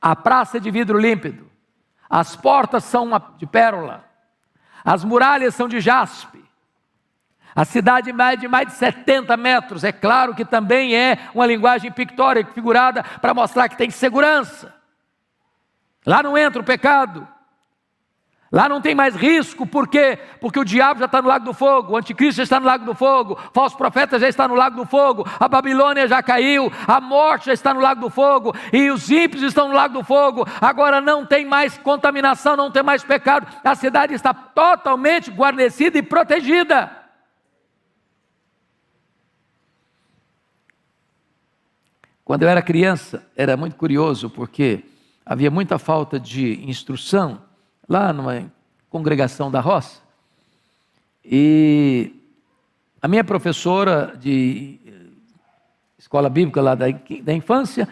A 0.00 0.16
praça 0.16 0.56
é 0.56 0.60
de 0.60 0.70
vidro 0.70 0.98
límpido. 0.98 1.48
As 2.08 2.34
portas 2.34 2.84
são 2.84 3.08
de 3.36 3.46
pérola. 3.46 4.04
As 4.84 5.04
muralhas 5.04 5.54
são 5.54 5.68
de 5.68 5.80
jaspe. 5.80 6.42
A 7.54 7.64
cidade 7.64 8.12
mede 8.12 8.48
mais 8.48 8.68
de 8.68 8.72
70 8.74 9.36
metros. 9.36 9.84
É 9.84 9.92
claro 9.92 10.34
que 10.34 10.44
também 10.44 10.96
é 10.96 11.18
uma 11.34 11.46
linguagem 11.46 11.92
pictórica, 11.92 12.52
figurada, 12.52 13.02
para 13.02 13.34
mostrar 13.34 13.68
que 13.68 13.76
tem 13.76 13.90
segurança. 13.90 14.74
Lá 16.06 16.22
não 16.22 16.36
entra 16.36 16.60
o 16.60 16.64
pecado. 16.64 17.26
Lá 18.52 18.68
não 18.68 18.82
tem 18.82 18.94
mais 18.94 19.16
risco, 19.16 19.66
por 19.66 19.88
quê? 19.88 20.18
Porque 20.38 20.60
o 20.60 20.64
diabo 20.64 21.00
já 21.00 21.06
está 21.06 21.22
no 21.22 21.28
lago 21.28 21.42
do 21.42 21.54
fogo, 21.54 21.94
o 21.94 21.96
anticristo 21.96 22.36
já 22.36 22.42
está 22.42 22.60
no 22.60 22.66
lago 22.66 22.84
do 22.84 22.94
fogo, 22.94 23.32
o 23.32 23.52
falso 23.54 23.78
profeta 23.78 24.18
já 24.18 24.28
está 24.28 24.46
no 24.46 24.54
lago 24.54 24.76
do 24.76 24.84
fogo, 24.84 25.26
a 25.40 25.48
Babilônia 25.48 26.06
já 26.06 26.22
caiu, 26.22 26.70
a 26.86 27.00
morte 27.00 27.46
já 27.46 27.54
está 27.54 27.72
no 27.72 27.80
lago 27.80 28.02
do 28.02 28.10
fogo, 28.10 28.54
e 28.70 28.90
os 28.90 29.10
ímpios 29.10 29.42
estão 29.42 29.68
no 29.68 29.74
lago 29.74 29.94
do 29.94 30.04
fogo. 30.04 30.46
Agora 30.60 31.00
não 31.00 31.24
tem 31.24 31.46
mais 31.46 31.78
contaminação, 31.78 32.54
não 32.54 32.70
tem 32.70 32.82
mais 32.82 33.02
pecado, 33.02 33.46
a 33.64 33.74
cidade 33.74 34.12
está 34.12 34.34
totalmente 34.34 35.30
guarnecida 35.30 35.96
e 35.96 36.02
protegida. 36.02 36.94
Quando 42.22 42.42
eu 42.42 42.50
era 42.50 42.60
criança, 42.60 43.26
era 43.34 43.56
muito 43.56 43.76
curioso, 43.76 44.28
porque 44.28 44.84
havia 45.24 45.50
muita 45.50 45.78
falta 45.78 46.18
de 46.18 46.68
instrução 46.68 47.40
lá 47.88 48.12
numa 48.12 48.50
congregação 48.90 49.50
da 49.50 49.60
roça. 49.60 50.00
E 51.24 52.14
a 53.00 53.08
minha 53.08 53.24
professora 53.24 54.16
de 54.18 54.80
eh, 54.86 54.92
escola 55.98 56.28
bíblica 56.28 56.60
lá 56.60 56.74
da, 56.74 56.86
da 57.22 57.32
infância 57.32 57.88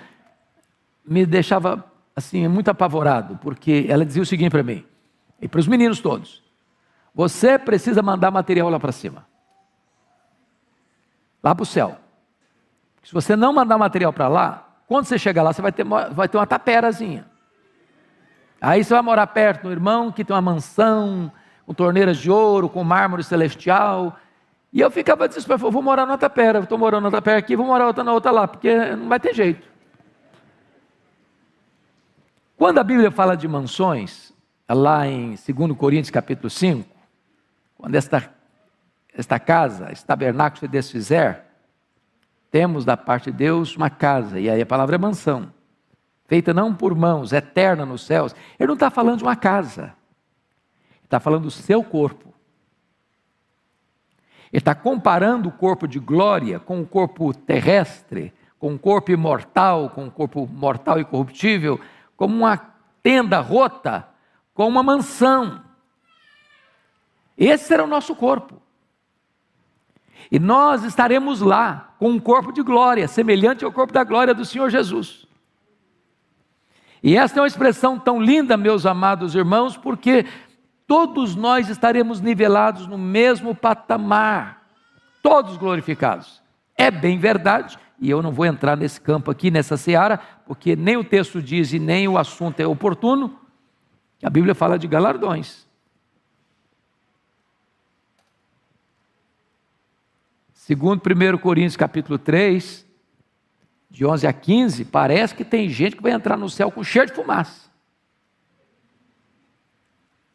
me 1.04 1.24
deixava 1.24 1.84
assim 2.14 2.46
muito 2.48 2.70
apavorado, 2.70 3.38
porque 3.38 3.86
ela 3.88 4.04
dizia 4.04 4.22
o 4.22 4.26
seguinte 4.26 4.50
para 4.50 4.62
mim, 4.62 4.84
e 5.40 5.48
para 5.48 5.60
os 5.60 5.66
meninos 5.66 6.00
todos: 6.00 6.42
você 7.14 7.58
precisa 7.58 8.02
mandar 8.02 8.30
material 8.30 8.68
lá 8.68 8.78
para 8.78 8.92
cima, 8.92 9.26
lá 11.42 11.54
para 11.54 11.62
o 11.62 11.66
céu. 11.66 11.98
Se 13.02 13.14
você 13.14 13.34
não 13.34 13.52
mandar 13.52 13.78
material 13.78 14.12
para 14.12 14.28
lá, 14.28 14.69
quando 14.90 15.04
você 15.04 15.16
chegar 15.16 15.44
lá, 15.44 15.52
você 15.52 15.62
vai 15.62 15.70
ter, 15.70 15.84
vai 15.84 16.28
ter 16.28 16.36
uma 16.36 16.48
taperazinha. 16.48 17.24
Aí 18.60 18.82
você 18.82 18.92
vai 18.92 19.02
morar 19.04 19.24
perto 19.28 19.62
do 19.62 19.70
irmão 19.70 20.10
que 20.10 20.24
tem 20.24 20.34
uma 20.34 20.42
mansão, 20.42 21.30
com 21.64 21.72
torneiras 21.72 22.18
de 22.18 22.28
ouro, 22.28 22.68
com 22.68 22.82
mármore 22.82 23.22
celestial. 23.22 24.18
E 24.72 24.80
eu 24.80 24.90
ficava 24.90 25.28
desesperado, 25.28 25.70
vou 25.70 25.80
morar 25.80 26.06
na 26.06 26.18
tapera, 26.18 26.58
estou 26.58 26.76
morando 26.76 27.04
na 27.04 27.10
tapera 27.12 27.38
aqui, 27.38 27.54
vou 27.54 27.66
morar 27.66 27.86
outra 27.86 28.02
na 28.02 28.12
outra 28.12 28.32
lá, 28.32 28.48
porque 28.48 28.96
não 28.96 29.08
vai 29.08 29.20
ter 29.20 29.32
jeito. 29.32 29.64
Quando 32.56 32.78
a 32.78 32.82
Bíblia 32.82 33.12
fala 33.12 33.36
de 33.36 33.46
mansões, 33.46 34.32
lá 34.68 35.06
em 35.06 35.36
2 35.36 35.78
Coríntios 35.78 36.10
capítulo 36.10 36.50
5, 36.50 36.84
quando 37.78 37.94
esta, 37.94 38.28
esta 39.14 39.38
casa, 39.38 39.92
esse 39.92 40.04
tabernáculo 40.04 40.58
se 40.58 40.66
desfizer, 40.66 41.44
temos 42.50 42.84
da 42.84 42.96
parte 42.96 43.30
de 43.30 43.36
Deus 43.36 43.76
uma 43.76 43.90
casa, 43.90 44.40
e 44.40 44.50
aí 44.50 44.60
a 44.60 44.66
palavra 44.66 44.96
é 44.96 44.98
mansão 44.98 45.52
feita 46.30 46.54
não 46.54 46.72
por 46.72 46.94
mãos, 46.94 47.32
eterna 47.32 47.84
nos 47.84 48.02
céus. 48.06 48.32
Ele 48.56 48.68
não 48.68 48.74
está 48.74 48.88
falando 48.88 49.18
de 49.18 49.24
uma 49.24 49.34
casa, 49.34 49.92
está 51.02 51.18
falando 51.18 51.42
do 51.42 51.50
seu 51.50 51.82
corpo. 51.82 52.32
Ele 54.52 54.60
está 54.60 54.72
comparando 54.72 55.48
o 55.48 55.52
corpo 55.52 55.88
de 55.88 55.98
glória 55.98 56.60
com 56.60 56.80
o 56.80 56.86
corpo 56.86 57.34
terrestre, 57.34 58.32
com 58.60 58.72
o 58.72 58.78
corpo 58.78 59.10
imortal, 59.10 59.90
com 59.90 60.06
o 60.06 60.10
corpo 60.10 60.46
mortal 60.46 61.00
e 61.00 61.04
corruptível, 61.04 61.80
como 62.16 62.36
uma 62.36 62.56
tenda 63.02 63.40
rota, 63.40 64.06
com 64.54 64.68
uma 64.68 64.84
mansão. 64.84 65.64
Esse 67.36 67.64
será 67.64 67.82
o 67.82 67.88
nosso 67.88 68.14
corpo. 68.14 68.62
E 70.30 70.38
nós 70.38 70.84
estaremos 70.84 71.40
lá 71.40 71.94
com 71.98 72.10
um 72.10 72.20
corpo 72.20 72.52
de 72.52 72.62
glória, 72.62 73.08
semelhante 73.08 73.64
ao 73.64 73.72
corpo 73.72 73.92
da 73.92 74.04
glória 74.04 74.32
do 74.32 74.44
Senhor 74.44 74.70
Jesus. 74.70 75.26
E 77.02 77.16
esta 77.16 77.38
é 77.38 77.42
uma 77.42 77.48
expressão 77.48 77.98
tão 77.98 78.22
linda, 78.22 78.56
meus 78.56 78.86
amados 78.86 79.34
irmãos, 79.34 79.76
porque 79.76 80.26
todos 80.86 81.34
nós 81.34 81.68
estaremos 81.68 82.20
nivelados 82.20 82.86
no 82.86 82.98
mesmo 82.98 83.54
patamar, 83.54 84.62
todos 85.22 85.56
glorificados. 85.56 86.42
É 86.76 86.90
bem 86.90 87.18
verdade, 87.18 87.78
e 87.98 88.08
eu 88.08 88.22
não 88.22 88.30
vou 88.32 88.46
entrar 88.46 88.76
nesse 88.76 89.00
campo 89.00 89.30
aqui, 89.30 89.50
nessa 89.50 89.76
seara, 89.76 90.18
porque 90.46 90.76
nem 90.76 90.96
o 90.96 91.04
texto 91.04 91.42
diz 91.42 91.72
e 91.72 91.78
nem 91.78 92.06
o 92.06 92.16
assunto 92.16 92.60
é 92.60 92.66
oportuno. 92.66 93.38
A 94.22 94.30
Bíblia 94.30 94.54
fala 94.54 94.78
de 94.78 94.86
galardões. 94.86 95.69
Segundo 100.70 101.02
1 101.04 101.38
Coríntios 101.38 101.76
capítulo 101.76 102.16
3, 102.16 102.86
de 103.90 104.06
11 104.06 104.24
a 104.24 104.32
15, 104.32 104.84
parece 104.84 105.34
que 105.34 105.44
tem 105.44 105.68
gente 105.68 105.96
que 105.96 106.02
vai 106.02 106.12
entrar 106.12 106.36
no 106.36 106.48
céu 106.48 106.70
com 106.70 106.84
cheiro 106.84 107.08
de 107.08 107.12
fumaça. 107.12 107.68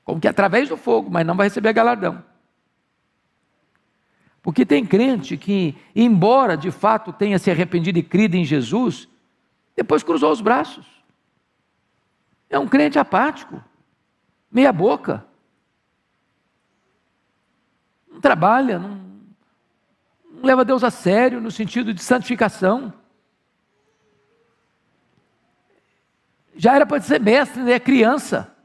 Como 0.03 0.19
que 0.19 0.27
através 0.27 0.67
do 0.67 0.75
fogo, 0.75 1.09
mas 1.09 1.25
não 1.25 1.37
vai 1.37 1.45
receber 1.47 1.71
galardão. 1.71 2.21
Porque 4.41 4.65
tem 4.65 4.85
crente 4.85 5.37
que, 5.37 5.73
embora 5.95 6.57
de 6.57 6.69
fato 6.69 7.13
tenha 7.13 7.39
se 7.39 7.49
arrependido 7.49 7.97
e 7.97 8.03
crido 8.03 8.35
em 8.35 8.43
Jesus, 8.43 9.07
depois 9.73 10.03
cruzou 10.03 10.33
os 10.33 10.41
braços. 10.41 10.85
É 12.49 12.59
um 12.59 12.67
crente 12.67 12.99
apático, 12.99 13.63
meia 14.51 14.73
boca. 14.73 15.25
Não 18.11 18.19
trabalha, 18.19 18.77
não, 18.77 19.04
não 20.35 20.43
leva 20.43 20.65
Deus 20.65 20.83
a 20.83 20.89
sério 20.89 21.41
no 21.41 21.51
sentido 21.51 21.93
de 21.93 22.03
santificação. 22.03 22.93
já 26.55 26.73
era 26.73 26.85
para 26.85 27.01
ser 27.01 27.19
mestre, 27.19 27.69
é 27.71 27.79
criança, 27.79 28.55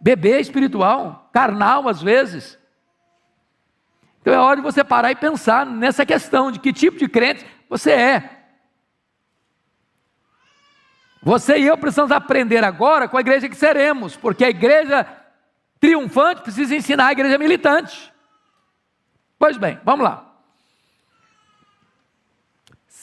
bebê 0.00 0.40
espiritual, 0.40 1.28
carnal 1.32 1.88
às 1.88 2.00
vezes. 2.00 2.58
Então 4.20 4.32
é 4.32 4.38
hora 4.38 4.56
de 4.56 4.62
você 4.62 4.82
parar 4.82 5.10
e 5.10 5.16
pensar 5.16 5.66
nessa 5.66 6.04
questão 6.04 6.50
de 6.50 6.58
que 6.58 6.72
tipo 6.72 6.98
de 6.98 7.08
crente 7.08 7.46
você 7.68 7.92
é. 7.92 8.38
Você 11.22 11.58
e 11.58 11.66
eu 11.66 11.76
precisamos 11.76 12.10
aprender 12.10 12.64
agora 12.64 13.08
com 13.08 13.16
a 13.16 13.20
igreja 13.20 13.48
que 13.48 13.56
seremos, 13.56 14.16
porque 14.16 14.44
a 14.44 14.50
igreja 14.50 15.06
triunfante 15.78 16.42
precisa 16.42 16.74
ensinar 16.74 17.08
a 17.08 17.12
igreja 17.12 17.36
militante. 17.36 18.12
Pois 19.38 19.56
bem, 19.56 19.78
vamos 19.84 20.04
lá. 20.04 20.27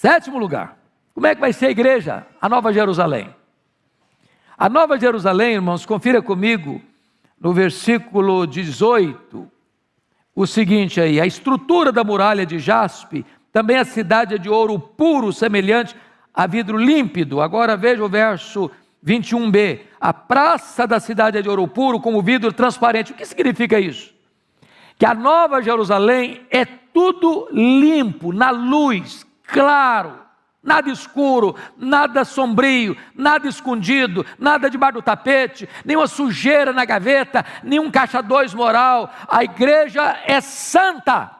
Sétimo 0.05 0.37
lugar. 0.37 0.77
Como 1.15 1.25
é 1.25 1.33
que 1.33 1.41
vai 1.41 1.51
ser 1.51 1.65
a 1.65 1.71
igreja, 1.71 2.27
a 2.39 2.47
Nova 2.47 2.71
Jerusalém? 2.71 3.33
A 4.55 4.69
Nova 4.69 4.99
Jerusalém, 4.99 5.53
irmãos, 5.53 5.83
confira 5.83 6.21
comigo 6.21 6.79
no 7.41 7.51
versículo 7.51 8.45
18, 8.45 9.51
o 10.35 10.45
seguinte 10.45 11.01
aí: 11.01 11.19
a 11.19 11.25
estrutura 11.25 11.91
da 11.91 12.03
muralha 12.03 12.45
de 12.45 12.59
jaspe, 12.59 13.25
também 13.51 13.77
a 13.77 13.83
cidade 13.83 14.35
é 14.35 14.37
de 14.37 14.47
ouro 14.47 14.77
puro, 14.77 15.33
semelhante 15.33 15.95
a 16.31 16.45
vidro 16.45 16.77
límpido. 16.77 17.41
Agora 17.41 17.75
veja 17.75 18.03
o 18.03 18.07
verso 18.07 18.69
21b: 19.03 19.79
a 19.99 20.13
praça 20.13 20.85
da 20.85 20.99
cidade 20.99 21.39
é 21.39 21.41
de 21.41 21.49
ouro 21.49 21.67
puro, 21.67 21.99
como 21.99 22.21
vidro 22.21 22.53
transparente. 22.53 23.11
O 23.11 23.15
que 23.15 23.25
significa 23.25 23.79
isso? 23.79 24.13
Que 24.99 25.05
a 25.07 25.15
Nova 25.15 25.63
Jerusalém 25.63 26.45
é 26.51 26.63
tudo 26.63 27.47
limpo, 27.51 28.31
na 28.31 28.51
luz, 28.51 29.24
claro 29.47 30.25
nada 30.65 30.89
escuro, 30.89 31.55
nada 31.77 32.25
sombrio, 32.25 32.97
nada 33.13 33.47
escondido, 33.47 34.25
nada 34.37 34.69
debaixo 34.69 34.95
do 34.95 35.01
tapete, 35.03 35.69
nenhuma 35.85 36.07
sujeira 36.07 36.73
na 36.73 36.83
gaveta, 36.83 37.45
nenhum 37.63 37.91
caixa 37.91 38.21
dois 38.21 38.53
moral. 38.53 39.13
A 39.29 39.43
igreja 39.43 40.19
é 40.25 40.41
santa. 40.41 41.31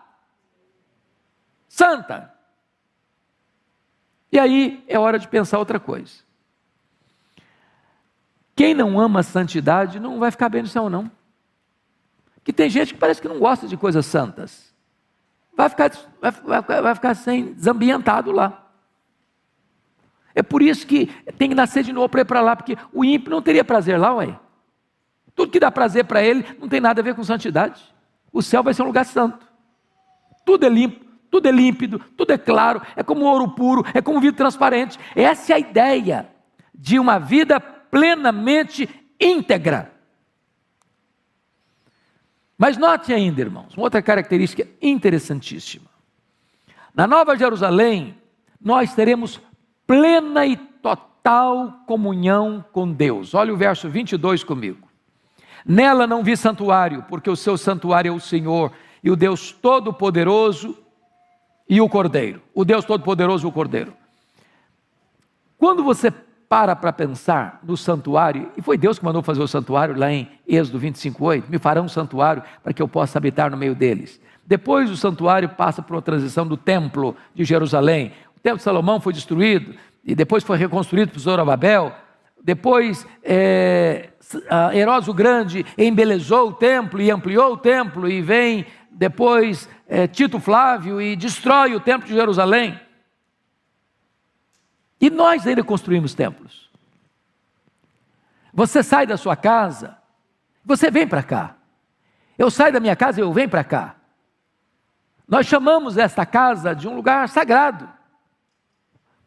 Santa. 1.68 2.32
E 4.32 4.38
aí 4.38 4.84
é 4.88 5.00
hora 5.00 5.18
de 5.18 5.28
pensar 5.28 5.58
outra 5.58 5.80
coisa. 5.80 6.24
Quem 8.56 8.74
não 8.74 9.00
ama 9.00 9.22
a 9.22 9.24
santidade 9.24 10.00
não 10.00 10.20
vai 10.20 10.32
ficar 10.32 10.50
bem 10.50 10.62
no 10.62 10.68
céu, 10.68 10.90
não. 10.90 11.12
Que 12.44 12.54
tem 12.54 12.70
gente 12.70 12.94
que 12.94 13.00
parece 13.00 13.22
que 13.22 13.28
não 13.28 13.40
gosta 13.40 13.68
de 13.68 13.76
coisas 13.76 14.06
santas. 14.06 14.75
Vai 15.56 15.70
ficar, 15.70 15.92
vai, 16.22 16.82
vai, 16.82 16.96
ficar 16.96 17.14
sem, 17.16 17.54
desambientado 17.54 18.32
lá. 18.32 18.62
É 20.34 20.44
por 20.44 20.62
isso 20.62 20.86
que 20.86 21.08
tem 21.38 21.50
que 21.50 21.56
nascer 21.56 21.84
de 21.84 21.94
novo 21.94 22.10
para 22.10 22.22
ir 22.22 22.26
para 22.26 22.42
lá, 22.42 22.56
porque 22.56 22.78
o 22.92 23.06
ímpio 23.06 23.32
não 23.32 23.42
teria 23.42 23.64
prazer 23.64 23.98
lá, 23.98 24.14
ué. 24.16 24.38
Tudo 25.34 25.52
que 25.52 25.60
dá 25.60 25.72
prazer 25.72 26.06
para 26.06 26.22
ele 26.22 26.46
não 26.60 26.68
tem 26.68 26.82
nada 26.82 27.02
a 27.02 27.04
ver 27.04 27.16
com 27.16 27.24
santidade. 27.24 27.82
O 28.32 28.42
céu 28.42 28.62
vai 28.62 28.74
ser 28.74 28.84
um 28.84 28.88
lugar 28.88 29.06
santo. 29.06 29.46
Tudo 30.46 30.66
é 30.66 30.70
limpo, 30.70 31.06
tudo 31.32 31.48
é 31.48 31.52
límpido, 31.52 32.00
tudo 32.18 32.32
é 32.32 32.38
claro, 32.38 32.82
é 32.96 33.04
como 33.04 33.26
ouro 33.26 33.50
puro, 33.50 33.84
é 33.94 34.02
como 34.02 34.20
vidro 34.20 34.38
transparente. 34.38 35.00
Essa 35.16 35.54
é 35.54 35.56
a 35.56 35.60
ideia 35.60 36.30
de 36.74 37.00
uma 37.00 37.18
vida 37.18 37.60
plenamente 37.60 38.90
íntegra. 39.20 39.95
Mas 42.58 42.78
note 42.78 43.14
ainda, 43.14 43.42
irmãos, 43.42 43.76
uma 43.76 43.84
outra 43.84 44.02
característica 44.02 44.68
interessantíssima. 44.82 45.90
Na 46.94 47.06
Nova 47.06 47.38
Jerusalém, 47.38 48.16
nós 48.62 48.96
teremos 48.96 49.42
plena 49.86 50.46
e 50.46 50.56
total 50.56 51.84
comunhão 51.86 52.64
com 52.72 52.90
Deus. 52.92 53.34
Olha 53.34 53.54
o 53.54 53.58
verso 53.58 53.90
22 53.90 54.44
comigo. 54.44 54.88
Nela 55.66 56.08
não 56.08 56.24
vi 56.24 56.38
santuário, 56.38 57.04
porque 57.10 57.30
o 57.30 57.36
seu 57.36 57.58
santuário 57.58 58.10
é 58.10 58.16
o 58.16 58.20
Senhor 58.20 58.72
e 59.04 59.12
o 59.12 59.16
Deus 59.16 59.52
Todo-Poderoso 59.52 60.78
e 61.68 61.82
o 61.82 61.90
Cordeiro. 61.90 62.42
O 62.54 62.64
Deus 62.64 62.86
Todo-Poderoso 62.86 63.46
e 63.46 63.50
o 63.50 63.52
Cordeiro. 63.52 63.94
Quando 65.58 65.84
você 65.84 66.12
para 66.48 66.76
para 66.76 66.94
pensar 66.94 67.60
no 67.64 67.76
santuário, 67.76 68.52
e 68.56 68.62
foi 68.62 68.78
Deus 68.78 69.00
que 69.00 69.06
mandou 69.06 69.22
fazer 69.22 69.42
o 69.42 69.48
santuário 69.48 69.98
lá 69.98 70.12
em 70.12 70.30
Êxodo 70.48 70.80
25:8, 70.80 71.50
me 71.50 71.58
farão 71.58 71.86
um 71.86 71.90
santuário 71.90 72.44
para 72.64 72.74
que 72.74 72.82
eu 72.82 72.88
possa 72.88 73.18
habitar 73.18 73.50
no 73.50 73.58
meio 73.58 73.74
deles. 73.76 74.22
Depois 74.46 74.92
o 74.92 74.98
santuário 74.98 75.50
passa 75.50 75.82
por 75.82 75.96
uma 75.96 76.02
transição 76.02 76.46
do 76.46 76.56
templo 76.56 77.16
de 77.34 77.44
Jerusalém. 77.44 78.12
O 78.38 78.40
templo 78.40 78.58
de 78.58 78.64
Salomão 78.64 79.02
foi 79.02 79.12
destruído 79.12 79.74
e 80.04 80.14
depois 80.14 80.44
foi 80.44 80.58
reconstruído 80.58 81.12
por 81.12 81.20
Zorobabel. 81.20 81.92
Depois 82.44 83.08
é, 83.24 84.10
Herodes 84.72 85.10
o 85.10 85.14
Grande 85.14 85.66
embelezou 85.76 86.50
o 86.50 86.54
templo 86.54 87.02
e 87.02 87.10
ampliou 87.10 87.54
o 87.54 87.58
templo 87.58 88.08
e 88.08 88.22
vem 88.22 88.68
depois 88.92 89.68
é, 89.90 90.08
Tito 90.08 90.40
Flávio 90.40 91.02
e 91.02 91.16
destrói 91.16 91.76
o 91.76 91.80
templo 91.80 92.08
de 92.08 92.14
Jerusalém. 92.14 92.80
E 95.06 95.10
nós 95.12 95.46
ainda 95.46 95.64
construímos 95.64 96.16
templos. 96.16 96.68
Você 98.52 98.82
sai 98.82 99.06
da 99.06 99.18
sua 99.18 99.36
casa, 99.36 100.00
você 100.66 100.90
vem 100.90 101.08
para 101.08 101.22
cá. 101.22 101.58
Eu 102.36 102.50
saio 102.50 102.74
da 102.74 102.80
minha 102.80 102.96
casa 102.96 103.22
eu 103.22 103.32
venho 103.32 103.48
para 103.48 103.64
cá. 103.64 103.98
Nós 105.28 105.46
chamamos 105.46 105.96
esta 105.96 106.26
casa 106.26 106.74
de 106.74 106.88
um 106.88 106.96
lugar 106.96 107.30
sagrado. 107.30 107.88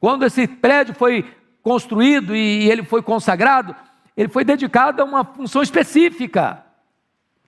Quando 0.01 0.25
esse 0.25 0.49
prédio 0.49 0.97
foi 0.97 1.33
construído 1.63 2.35
e 2.35 2.69
ele 2.69 2.83
foi 2.83 3.01
consagrado, 3.01 3.77
ele 4.17 4.29
foi 4.29 4.45
dedicado 4.45 5.01
a 5.01 5.05
uma 5.05 5.23
função 5.23 5.63
específica. 5.63 6.65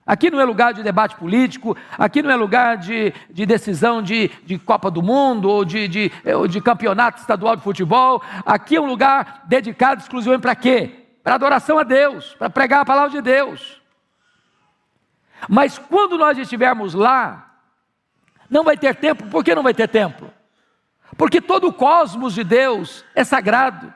Aqui 0.05 0.31
não 0.31 0.39
é 0.39 0.43
lugar 0.43 0.73
de 0.73 0.81
debate 0.81 1.15
político, 1.15 1.77
aqui 1.97 2.21
não 2.21 2.31
é 2.31 2.35
lugar 2.35 2.77
de, 2.77 3.13
de 3.29 3.45
decisão 3.45 4.01
de, 4.01 4.29
de 4.43 4.57
Copa 4.57 4.89
do 4.89 5.01
Mundo 5.01 5.47
ou 5.49 5.63
de, 5.63 5.87
de, 5.87 6.61
campeonato 6.61 7.19
estadual 7.19 7.55
de 7.55 7.61
futebol. 7.61 8.21
Aqui 8.45 8.75
é 8.75 8.81
um 8.81 8.87
lugar 8.87 9.43
dedicado 9.45 10.01
exclusivamente 10.01 10.41
para 10.41 10.55
quê? 10.55 11.05
Para 11.23 11.35
adoração 11.35 11.77
a 11.77 11.83
Deus, 11.83 12.35
para 12.35 12.49
pregar 12.49 12.81
a 12.81 12.85
palavra 12.85 13.11
de 13.11 13.21
Deus. 13.21 13.79
Mas 15.47 15.77
quando 15.77 16.17
nós 16.17 16.37
estivermos 16.37 16.93
lá, 16.93 17.55
não 18.49 18.63
vai 18.63 18.77
ter 18.77 18.95
tempo. 18.95 19.27
Por 19.27 19.43
que 19.43 19.55
não 19.55 19.63
vai 19.63 19.73
ter 19.73 19.87
tempo? 19.87 20.29
Porque 21.17 21.39
todo 21.39 21.67
o 21.67 21.73
cosmos 21.73 22.33
de 22.33 22.43
Deus 22.43 23.05
é 23.13 23.23
sagrado 23.23 23.93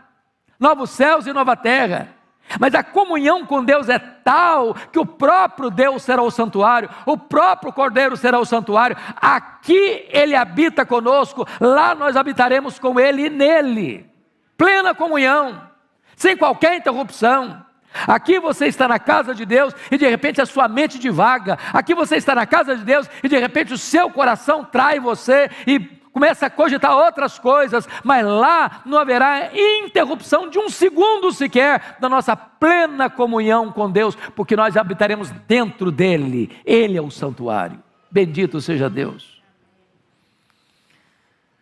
novos 0.59 0.91
céus 0.91 1.27
e 1.27 1.33
nova 1.33 1.55
terra. 1.55 2.14
Mas 2.59 2.75
a 2.75 2.83
comunhão 2.83 3.45
com 3.45 3.63
Deus 3.63 3.89
é 3.89 3.97
tal 3.97 4.73
que 4.91 4.99
o 4.99 5.05
próprio 5.05 5.69
Deus 5.69 6.03
será 6.03 6.21
o 6.21 6.31
santuário, 6.31 6.89
o 7.05 7.17
próprio 7.17 7.73
Cordeiro 7.73 8.15
será 8.15 8.39
o 8.39 8.45
santuário. 8.45 8.95
Aqui 9.15 10.07
ele 10.09 10.35
habita 10.35 10.85
conosco, 10.85 11.45
lá 11.59 11.95
nós 11.95 12.15
habitaremos 12.15 12.79
com 12.79 12.99
ele 12.99 13.25
e 13.25 13.29
nele. 13.29 14.09
Plena 14.57 14.95
comunhão, 14.95 15.61
sem 16.15 16.37
qualquer 16.37 16.75
interrupção. 16.75 17.65
Aqui 18.07 18.39
você 18.39 18.67
está 18.67 18.87
na 18.87 18.99
casa 18.99 19.33
de 19.33 19.45
Deus 19.45 19.73
e 19.89 19.97
de 19.97 20.07
repente 20.07 20.41
a 20.41 20.45
sua 20.45 20.67
mente 20.67 20.99
divaga. 20.99 21.57
Aqui 21.73 21.95
você 21.95 22.17
está 22.17 22.35
na 22.35 22.45
casa 22.45 22.75
de 22.75 22.83
Deus 22.83 23.09
e 23.23 23.29
de 23.29 23.37
repente 23.37 23.73
o 23.73 23.77
seu 23.77 24.09
coração 24.09 24.65
trai 24.65 24.99
você 24.99 25.49
e 25.65 25.79
começa 26.15 26.45
a 26.45 26.49
cogitar 26.49 26.95
outras 26.95 27.37
coisas, 27.37 27.85
mas 28.01 28.25
lá 28.25 28.81
não 28.85 28.97
haverá 28.97 29.51
interrupção 29.53 30.49
de 30.49 30.57
um 30.57 30.69
segundo 30.69 31.29
sequer 31.33 31.97
da 31.99 32.07
nossa 32.07 32.37
plena 32.37 33.09
comunhão 33.09 33.69
com 33.69 33.91
Deus, 33.91 34.15
porque 34.33 34.55
nós 34.55 34.77
habitaremos 34.77 35.29
dentro 35.45 35.91
dele, 35.91 36.57
ele 36.63 36.97
é 36.97 37.01
o 37.01 37.11
santuário. 37.11 37.83
Bendito 38.09 38.61
seja 38.61 38.89
Deus. 38.89 39.43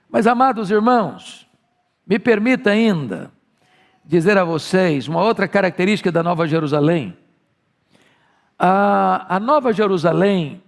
Mas 0.07 0.27
amados 0.27 0.69
irmãos, 0.69 1.47
me 2.05 2.19
permita 2.19 2.69
ainda 2.69 3.31
dizer 4.05 4.37
a 4.37 4.43
vocês 4.43 5.07
uma 5.07 5.23
outra 5.23 5.47
característica 5.47 6.11
da 6.11 6.21
Nova 6.21 6.47
Jerusalém. 6.47 7.17
A, 8.59 9.35
a 9.35 9.39
Nova 9.39 9.73
Jerusalém 9.73 10.61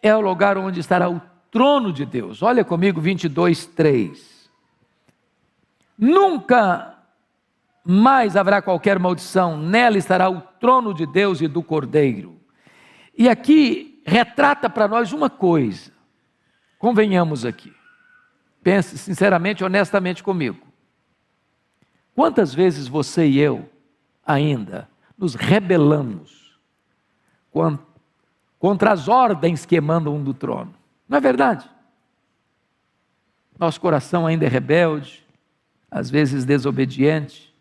é 0.00 0.14
o 0.14 0.20
lugar 0.20 0.56
onde 0.56 0.78
estará 0.78 1.10
o 1.10 1.20
trono 1.54 1.92
de 1.92 2.04
Deus. 2.04 2.42
Olha 2.42 2.64
comigo 2.64 3.00
22, 3.00 3.64
3. 3.66 4.50
Nunca 5.96 6.98
mais 7.84 8.36
haverá 8.36 8.60
qualquer 8.60 8.98
maldição, 8.98 9.56
nela 9.56 9.96
estará 9.96 10.28
o 10.28 10.40
trono 10.40 10.92
de 10.92 11.06
Deus 11.06 11.40
e 11.40 11.46
do 11.46 11.62
Cordeiro. 11.62 12.34
E 13.16 13.28
aqui 13.28 14.02
retrata 14.04 14.68
para 14.68 14.88
nós 14.88 15.12
uma 15.12 15.30
coisa, 15.30 15.92
convenhamos 16.76 17.44
aqui, 17.44 17.72
pense 18.60 18.98
sinceramente, 18.98 19.62
honestamente 19.62 20.24
comigo. 20.24 20.66
Quantas 22.16 22.52
vezes 22.52 22.88
você 22.88 23.26
e 23.26 23.38
eu 23.38 23.70
ainda 24.26 24.88
nos 25.16 25.36
rebelamos 25.36 26.58
contra 28.58 28.90
as 28.90 29.06
ordens 29.06 29.64
que 29.64 29.76
emanam 29.76 30.20
do 30.20 30.34
trono? 30.34 30.74
Não 31.08 31.18
é 31.18 31.20
verdade? 31.20 31.68
Nosso 33.58 33.80
coração 33.80 34.26
ainda 34.26 34.44
é 34.44 34.48
rebelde, 34.48 35.24
às 35.90 36.10
vezes 36.10 36.44
desobediente, 36.44 37.54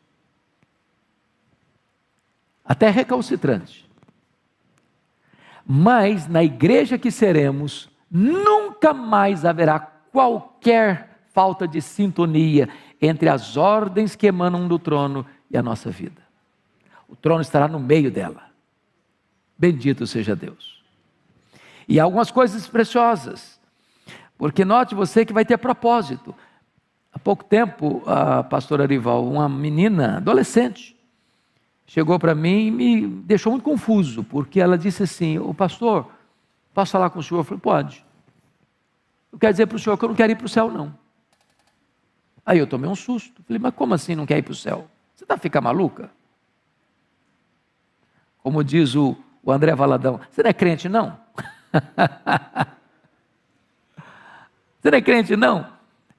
até 2.66 2.90
recalcitrante. 2.90 3.88
Mas 5.66 6.28
na 6.28 6.44
igreja 6.44 6.98
que 6.98 7.12
seremos, 7.12 7.90
nunca 8.10 8.94
mais 8.94 9.46
haverá 9.46 9.80
qualquer 9.80 11.20
falta 11.32 11.68
de 11.68 11.82
sintonia 11.82 12.70
entre 13.02 13.30
as 13.30 13.58
ordens 13.58 14.16
que 14.16 14.28
emanam 14.28 14.68
do 14.68 14.80
trono 14.80 15.26
e 15.50 15.58
a 15.58 15.64
nossa 15.64 15.90
vida. 15.90 16.22
O 17.08 17.16
trono 17.16 17.42
estará 17.42 17.68
no 17.68 17.80
meio 17.80 18.12
dela. 18.12 18.50
Bendito 19.58 20.06
seja 20.08 20.36
Deus. 20.36 20.83
E 21.88 22.00
algumas 22.00 22.32
coisas 22.32 22.68
preciosas. 22.68 23.60
Porque 24.38 24.66
note 24.66 24.96
você 24.96 25.26
que 25.26 25.34
vai 25.34 25.46
ter 25.46 25.58
propósito. 25.58 26.36
Há 27.12 27.20
pouco 27.20 27.44
tempo, 27.44 28.02
a 28.08 28.44
pastora 28.44 28.84
Arival, 28.84 29.26
uma 29.26 29.48
menina 29.48 30.18
adolescente, 30.18 30.98
chegou 31.86 32.18
para 32.18 32.34
mim 32.34 32.68
e 32.68 32.72
me 32.72 33.08
deixou 33.08 33.52
muito 33.52 33.64
confuso, 33.64 34.24
porque 34.24 34.60
ela 34.60 34.78
disse 34.78 35.04
assim: 35.04 35.38
O 35.38 35.54
pastor, 35.54 36.10
posso 36.74 36.92
falar 36.92 37.12
com 37.12 37.20
o 37.20 37.24
senhor? 37.24 37.42
Eu 37.42 37.44
falei: 37.44 37.62
Pode. 37.62 38.06
Eu 39.32 39.38
quero 39.38 39.54
dizer 39.54 39.68
para 39.68 39.76
o 39.76 39.80
senhor 39.80 39.98
que 39.98 40.06
eu 40.06 40.10
não 40.10 40.16
quero 40.16 40.32
ir 40.32 40.36
para 40.36 40.46
o 40.46 40.50
céu, 40.50 40.72
não. 40.72 40.94
Aí 42.46 42.58
eu 42.58 42.68
tomei 42.68 42.90
um 42.90 42.96
susto. 42.96 43.44
Falei: 43.44 43.60
Mas 43.60 43.76
como 43.76 43.94
assim 43.94 44.16
não 44.16 44.26
quer 44.26 44.40
ir 44.40 44.44
para 44.44 44.52
o 44.52 44.56
céu? 44.56 44.88
Você 45.16 45.24
está 45.24 45.38
ficando 45.38 45.66
maluca? 45.66 46.10
Como 48.40 48.64
diz 48.64 48.96
o, 48.96 49.16
o 49.44 49.52
André 49.52 49.76
Valadão: 49.76 50.20
Você 50.32 50.42
não 50.42 50.50
é 50.50 50.54
crente, 50.54 50.90
não? 50.90 51.18
Você 54.80 54.92
não 54.92 54.98
é 54.98 55.02
crente, 55.02 55.36
não? 55.36 55.74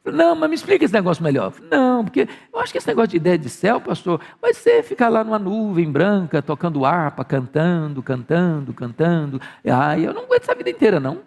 Não, 0.05 0.35
mas 0.35 0.51
me 0.51 0.55
explica 0.55 0.85
esse 0.85 0.93
negócio 0.93 1.25
melhor. 1.25 1.55
Não, 1.71 2.05
porque 2.05 2.29
eu 2.53 2.61
acho 2.61 2.73
que 2.73 2.79
esse 2.79 2.87
negócio 2.87 3.09
de 3.09 3.17
ideia 3.17 3.39
de 3.39 3.49
céu, 3.49 3.81
pastor, 3.81 4.21
vai 4.41 4.53
ser 4.53 4.83
ficar 4.83 5.09
lá 5.09 5.25
numa 5.25 5.39
nuvem 5.39 5.91
branca, 5.91 6.43
tocando 6.43 6.85
harpa, 6.85 7.25
cantando, 7.25 8.03
cantando, 8.03 8.75
cantando. 8.75 9.41
Ah, 9.65 9.99
eu 9.99 10.13
não 10.13 10.25
aguento 10.25 10.43
essa 10.43 10.55
vida 10.55 10.69
inteira, 10.69 11.01
não. 11.01 11.23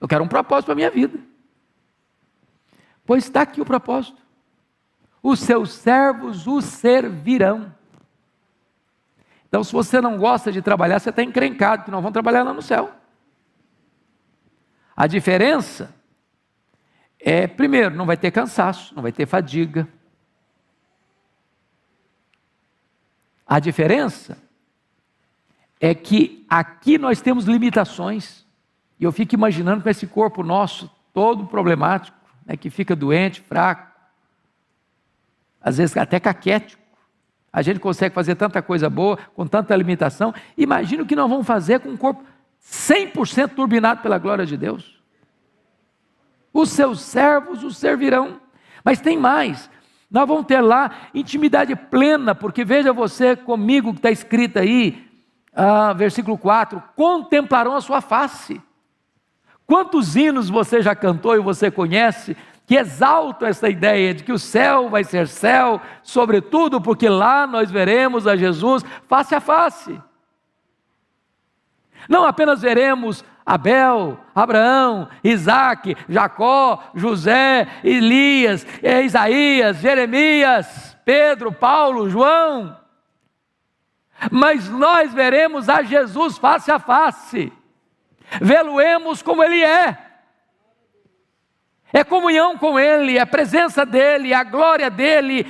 Eu 0.00 0.06
quero 0.06 0.22
um 0.22 0.28
propósito 0.28 0.66
para 0.66 0.74
a 0.74 0.76
minha 0.76 0.90
vida. 0.90 1.18
Pois 3.04 3.24
está 3.24 3.42
aqui 3.42 3.60
o 3.60 3.64
propósito. 3.64 4.22
Os 5.22 5.40
seus 5.40 5.72
servos 5.72 6.46
o 6.46 6.60
servirão. 6.60 7.72
Então, 9.52 9.62
se 9.62 9.70
você 9.70 10.00
não 10.00 10.16
gosta 10.16 10.50
de 10.50 10.62
trabalhar, 10.62 10.98
você 10.98 11.10
está 11.10 11.22
encrencado, 11.22 11.84
que 11.84 11.90
não 11.90 12.00
vão 12.00 12.10
trabalhar 12.10 12.42
lá 12.42 12.54
no 12.54 12.62
céu. 12.62 12.90
A 14.96 15.06
diferença 15.06 15.94
é, 17.20 17.46
primeiro, 17.46 17.94
não 17.94 18.06
vai 18.06 18.16
ter 18.16 18.30
cansaço, 18.30 18.94
não 18.94 19.02
vai 19.02 19.12
ter 19.12 19.26
fadiga. 19.26 19.86
A 23.46 23.60
diferença 23.60 24.38
é 25.78 25.94
que 25.94 26.46
aqui 26.48 26.96
nós 26.96 27.20
temos 27.20 27.44
limitações. 27.44 28.46
E 28.98 29.04
eu 29.04 29.12
fico 29.12 29.34
imaginando 29.34 29.82
com 29.82 29.88
esse 29.90 30.06
corpo 30.06 30.42
nosso 30.42 30.90
todo 31.12 31.46
problemático, 31.46 32.16
né, 32.46 32.56
que 32.56 32.70
fica 32.70 32.96
doente, 32.96 33.42
fraco, 33.42 33.92
às 35.60 35.76
vezes 35.76 35.94
até 35.96 36.18
caquético. 36.18 36.81
A 37.52 37.60
gente 37.60 37.78
consegue 37.78 38.14
fazer 38.14 38.34
tanta 38.34 38.62
coisa 38.62 38.88
boa, 38.88 39.18
com 39.34 39.46
tanta 39.46 39.76
limitação. 39.76 40.34
Imagina 40.56 41.02
o 41.02 41.06
que 41.06 41.14
nós 41.14 41.28
vamos 41.28 41.46
fazer 41.46 41.80
com 41.80 41.90
um 41.90 41.96
corpo 41.96 42.24
100% 42.64 43.50
turbinado 43.50 44.00
pela 44.00 44.16
glória 44.16 44.46
de 44.46 44.56
Deus. 44.56 45.02
Os 46.52 46.70
seus 46.70 47.00
servos 47.00 47.62
o 47.62 47.70
servirão. 47.70 48.40
Mas 48.84 49.00
tem 49.00 49.18
mais. 49.18 49.68
Nós 50.10 50.26
vamos 50.26 50.46
ter 50.46 50.60
lá 50.60 50.90
intimidade 51.14 51.74
plena, 51.74 52.34
porque 52.34 52.64
veja 52.64 52.92
você 52.92 53.36
comigo 53.36 53.92
que 53.92 53.98
está 53.98 54.10
escrito 54.10 54.58
aí, 54.58 55.08
ah, 55.54 55.92
versículo 55.92 56.38
4: 56.38 56.82
contemplarão 56.96 57.76
a 57.76 57.80
sua 57.80 58.00
face. 58.00 58.60
Quantos 59.66 60.16
hinos 60.16 60.50
você 60.50 60.82
já 60.82 60.94
cantou 60.94 61.34
e 61.34 61.40
você 61.40 61.70
conhece 61.70 62.36
que 62.66 62.76
exaltam 62.76 63.48
essa 63.48 63.68
ideia 63.68 64.14
de 64.14 64.22
que 64.22 64.32
o 64.32 64.38
céu 64.38 64.88
vai 64.88 65.04
ser 65.04 65.28
céu, 65.28 65.80
sobretudo 66.02 66.80
porque 66.80 67.08
lá 67.08 67.46
nós 67.46 67.70
veremos 67.70 68.26
a 68.26 68.36
Jesus 68.36 68.84
face 69.08 69.34
a 69.34 69.40
face. 69.40 70.00
Não 72.08 72.24
apenas 72.24 72.62
veremos 72.62 73.24
Abel, 73.44 74.18
Abraão, 74.34 75.08
Isaac, 75.22 75.96
Jacó, 76.08 76.82
José, 76.94 77.66
Elias, 77.82 78.66
Isaías, 79.04 79.78
Jeremias, 79.78 80.96
Pedro, 81.04 81.52
Paulo, 81.52 82.08
João. 82.08 82.76
Mas 84.30 84.68
nós 84.68 85.12
veremos 85.12 85.68
a 85.68 85.82
Jesus 85.82 86.38
face 86.38 86.70
a 86.70 86.78
face, 86.78 87.52
vê-lo-emos 88.40 89.20
como 89.20 89.42
Ele 89.42 89.62
é. 89.62 90.11
É 91.92 92.02
comunhão 92.02 92.56
com 92.56 92.78
Ele, 92.78 93.18
é 93.18 93.24
presença 93.24 93.84
dEle, 93.84 94.32
é 94.32 94.36
a 94.36 94.44
glória 94.44 94.88
dEle, 94.88 95.46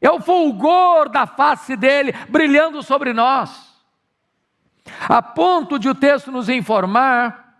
é 0.00 0.10
o 0.10 0.20
fulgor 0.20 1.08
da 1.08 1.26
face 1.26 1.76
dEle 1.76 2.12
brilhando 2.28 2.82
sobre 2.82 3.12
nós. 3.12 3.68
A 5.08 5.20
ponto 5.20 5.78
de 5.78 5.88
o 5.88 5.94
texto 5.94 6.32
nos 6.32 6.48
informar, 6.48 7.56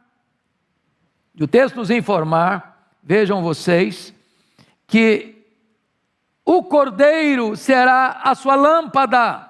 de 1.34 1.44
o 1.44 1.48
texto 1.48 1.76
nos 1.76 1.90
informar, 1.90 2.90
vejam 3.02 3.42
vocês, 3.42 4.14
que 4.86 5.44
o 6.44 6.62
cordeiro 6.62 7.54
será 7.54 8.20
a 8.24 8.34
sua 8.34 8.54
lâmpada. 8.54 9.47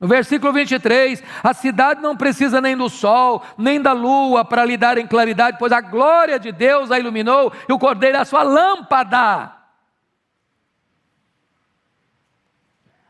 No 0.00 0.08
versículo 0.08 0.50
23, 0.50 1.22
a 1.42 1.52
cidade 1.52 2.00
não 2.00 2.16
precisa 2.16 2.58
nem 2.58 2.74
do 2.74 2.88
sol, 2.88 3.44
nem 3.58 3.78
da 3.80 3.92
lua 3.92 4.42
para 4.46 4.64
lhe 4.64 4.78
dar 4.78 4.96
em 4.96 5.06
claridade, 5.06 5.58
pois 5.58 5.70
a 5.72 5.82
glória 5.82 6.40
de 6.40 6.50
Deus 6.50 6.90
a 6.90 6.98
iluminou 6.98 7.52
e 7.68 7.72
o 7.72 7.78
cordeiro 7.78 8.16
é 8.16 8.20
a 8.20 8.24
sua 8.24 8.42
lâmpada. 8.42 9.52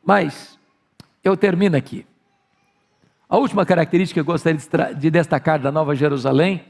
Mas 0.04 0.58
eu 1.22 1.36
termino 1.36 1.76
aqui. 1.76 2.04
A 3.28 3.36
última 3.36 3.64
característica 3.64 4.16
que 4.16 4.28
eu 4.28 4.32
gostaria 4.32 4.58
de 4.92 5.10
destacar 5.10 5.60
da 5.60 5.70
Nova 5.70 5.94
Jerusalém 5.94 6.64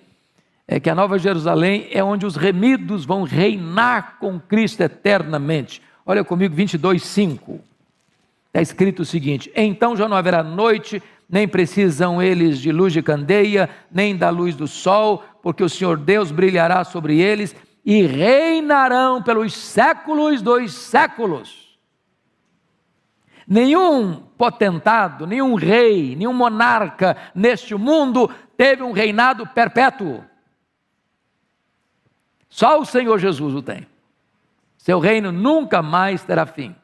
é 0.68 0.78
que 0.78 0.90
a 0.90 0.94
Nova 0.94 1.18
Jerusalém 1.18 1.88
é 1.90 2.04
onde 2.04 2.26
os 2.26 2.36
remidos 2.36 3.06
vão 3.06 3.22
reinar 3.22 4.18
com 4.18 4.38
Cristo 4.38 4.82
eternamente. 4.82 5.80
Olha 6.04 6.22
comigo, 6.22 6.54
22, 6.54 7.02
5. 7.02 7.70
Está 8.50 8.60
escrito 8.60 9.02
o 9.02 9.04
seguinte: 9.04 9.50
Então 9.54 9.96
já 9.96 10.08
não 10.08 10.16
haverá 10.16 10.42
noite, 10.42 11.00
nem 11.28 11.46
precisam 11.46 12.20
eles 12.20 12.58
de 12.58 12.72
luz 12.72 12.92
de 12.92 13.00
candeia, 13.00 13.70
nem 13.90 14.16
da 14.16 14.28
luz 14.28 14.56
do 14.56 14.66
sol, 14.66 15.22
porque 15.40 15.62
o 15.62 15.68
Senhor 15.68 15.96
Deus 15.96 16.32
brilhará 16.32 16.82
sobre 16.82 17.20
eles 17.20 17.54
e 17.84 18.02
reinarão 18.02 19.22
pelos 19.22 19.54
séculos 19.54 20.42
dos 20.42 20.72
séculos. 20.72 21.78
Nenhum 23.46 24.16
potentado, 24.36 25.26
nenhum 25.26 25.54
rei, 25.54 26.16
nenhum 26.16 26.32
monarca 26.32 27.16
neste 27.34 27.74
mundo 27.76 28.28
teve 28.56 28.82
um 28.82 28.92
reinado 28.92 29.46
perpétuo. 29.46 30.24
Só 32.48 32.80
o 32.80 32.84
Senhor 32.84 33.18
Jesus 33.18 33.54
o 33.54 33.62
tem. 33.62 33.86
Seu 34.76 34.98
reino 34.98 35.30
nunca 35.30 35.82
mais 35.82 36.24
terá 36.24 36.44
fim. 36.44 36.74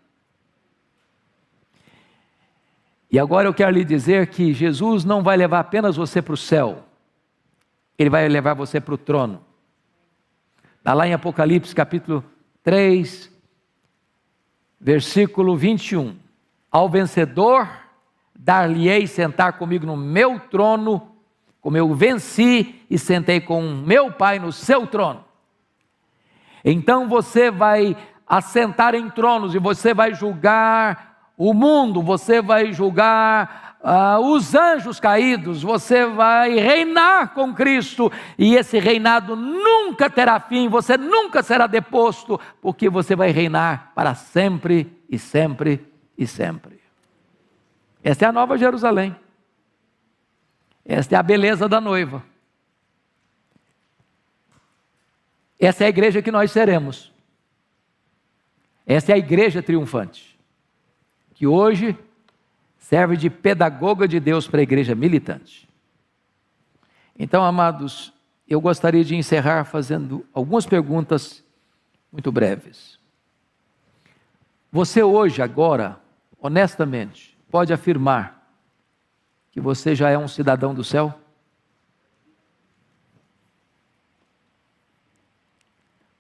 E 3.17 3.19
agora 3.19 3.49
eu 3.49 3.55
quero 3.55 3.71
lhe 3.71 3.83
dizer 3.83 4.27
que 4.27 4.53
Jesus 4.53 5.03
não 5.03 5.23
vai 5.23 5.39
levar 5.39 5.61
apenas 5.61 5.97
você 5.97 6.21
para 6.21 6.35
o 6.35 6.37
céu, 6.37 6.85
ele 7.97 8.11
vai 8.11 8.29
levar 8.29 8.53
você 8.53 8.79
para 8.79 8.93
o 8.93 8.99
trono. 8.99 9.43
Está 10.77 10.93
lá 10.93 11.09
em 11.09 11.15
Apocalipse 11.15 11.75
capítulo 11.75 12.23
3, 12.63 13.33
versículo 14.79 15.57
21. 15.57 16.15
Ao 16.71 16.91
vencedor, 16.91 17.67
dar-lhe-ei 18.39 19.07
sentar 19.07 19.55
comigo 19.55 19.87
no 19.87 19.97
meu 19.97 20.39
trono, 20.39 21.17
como 21.63 21.79
eu 21.79 21.95
venci 21.95 22.83
e 22.91 22.99
sentei 22.99 23.41
com 23.41 23.63
meu 23.63 24.13
Pai 24.13 24.39
no 24.39 24.53
seu 24.53 24.87
trono. 24.87 25.25
Então 26.63 27.09
você 27.09 27.51
vai 27.51 27.97
assentar 28.27 28.95
em 28.95 29.09
tronos 29.09 29.55
e 29.55 29.59
você 29.59 29.95
vai 29.95 30.13
julgar 30.13 31.06
o 31.37 31.53
mundo, 31.53 32.03
você 32.03 32.41
vai 32.41 32.73
julgar 32.73 33.79
uh, 33.81 34.21
os 34.33 34.55
anjos 34.55 34.99
caídos, 34.99 35.63
você 35.63 36.07
vai 36.07 36.55
reinar 36.55 37.35
com 37.35 37.55
Cristo 37.55 38.11
e 38.39 38.55
esse 38.55 38.79
reinado 38.79 39.37
nunca 39.37 40.09
terá 40.09 40.41
fim, 40.41 40.69
você 40.69 40.97
nunca 40.97 41.43
será 41.43 41.67
deposto, 41.67 42.41
porque 42.61 42.89
você 42.89 43.15
vai 43.15 43.31
reinar 43.31 43.93
para 43.95 44.15
sempre 44.15 44.91
e 45.09 45.19
sempre 45.19 45.87
e 46.17 46.27
sempre. 46.27 46.81
Esta 48.03 48.27
é 48.27 48.29
a 48.29 48.33
nova 48.33 48.57
Jerusalém. 48.57 49.15
Esta 50.85 51.17
é 51.17 51.19
a 51.19 51.23
beleza 51.23 51.69
da 51.69 51.81
noiva. 51.81 52.23
Essa 55.59 55.85
é 55.85 55.87
a 55.87 55.91
igreja 55.91 56.23
que 56.23 56.31
nós 56.31 56.53
seremos. 56.53 57.13
Essa 58.87 59.11
é 59.11 59.15
a 59.17 59.19
igreja 59.19 59.61
triunfante, 59.63 60.36
que 61.37 61.47
hoje 61.47 61.97
serve 62.79 63.15
de 63.15 63.29
pedagoga 63.29 64.09
de 64.09 64.19
Deus 64.19 64.49
para 64.49 64.61
a 64.61 64.63
igreja 64.63 64.95
militante. 64.95 65.69
Então, 67.17 67.45
amados, 67.45 68.11
eu 68.49 68.59
gostaria 68.59 69.05
de 69.05 69.15
encerrar 69.15 69.65
fazendo 69.65 70.27
algumas 70.33 70.65
perguntas 70.65 71.45
muito 72.11 72.33
breves. 72.33 72.99
Você 74.73 75.03
hoje, 75.03 75.43
agora, 75.43 76.01
honestamente, 76.41 77.37
pode 77.51 77.71
afirmar 77.71 78.51
que 79.51 79.61
você 79.61 79.95
já 79.95 80.09
é 80.09 80.17
um 80.17 80.29
cidadão 80.29 80.75
do 80.75 80.83
céu? 80.83 81.15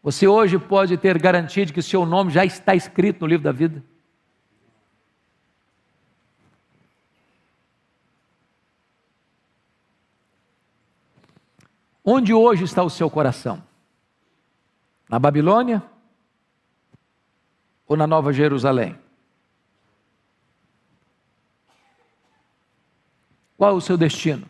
Você 0.02 0.28
hoje 0.28 0.58
pode 0.58 0.98
ter 0.98 1.18
garantia 1.18 1.64
de 1.64 1.72
que 1.72 1.80
seu 1.80 2.04
nome 2.04 2.30
já 2.30 2.44
está 2.44 2.74
escrito 2.74 3.22
no 3.22 3.26
livro 3.26 3.44
da 3.44 3.52
vida? 3.52 3.82
Onde 12.08 12.32
hoje 12.32 12.62
está 12.62 12.84
o 12.84 12.88
seu 12.88 13.10
coração? 13.10 13.60
Na 15.08 15.18
Babilônia 15.18 15.82
ou 17.84 17.96
na 17.96 18.06
Nova 18.06 18.32
Jerusalém? 18.32 18.96
Qual 23.58 23.70
é 23.70 23.74
o 23.74 23.80
seu 23.80 23.96
destino? 23.96 24.48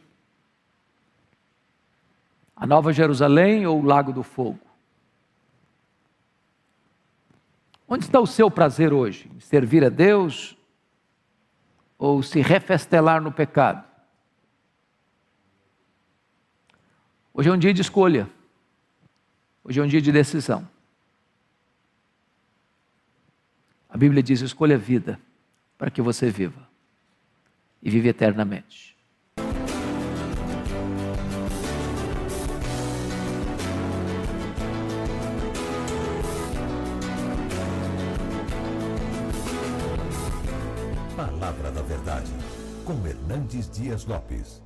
A 2.54 2.66
Nova 2.66 2.92
Jerusalém 2.92 3.66
ou 3.66 3.80
o 3.80 3.86
Lago 3.86 4.12
do 4.12 4.22
Fogo? 4.22 4.60
Onde 7.88 8.04
está 8.04 8.20
o 8.20 8.26
seu 8.26 8.50
prazer 8.50 8.92
hoje? 8.92 9.30
Servir 9.40 9.82
a 9.82 9.88
Deus 9.88 10.54
ou 11.96 12.22
se 12.22 12.42
refestelar 12.42 13.22
no 13.22 13.32
pecado? 13.32 13.95
Hoje 17.38 17.50
é 17.50 17.52
um 17.52 17.58
dia 17.58 17.74
de 17.74 17.82
escolha. 17.82 18.26
Hoje 19.62 19.78
é 19.78 19.82
um 19.82 19.86
dia 19.86 20.00
de 20.00 20.10
decisão. 20.10 20.66
A 23.90 23.96
Bíblia 23.98 24.22
diz: 24.22 24.40
escolha 24.40 24.76
a 24.76 24.78
vida 24.78 25.20
para 25.76 25.90
que 25.90 26.00
você 26.00 26.30
viva 26.30 26.66
e 27.82 27.90
vive 27.90 28.08
eternamente. 28.08 28.96
Palavra 41.14 41.70
da 41.70 41.82
Verdade, 41.82 42.32
com 42.86 43.06
Hernandes 43.06 43.70
Dias 43.70 44.06
Lopes. 44.06 44.62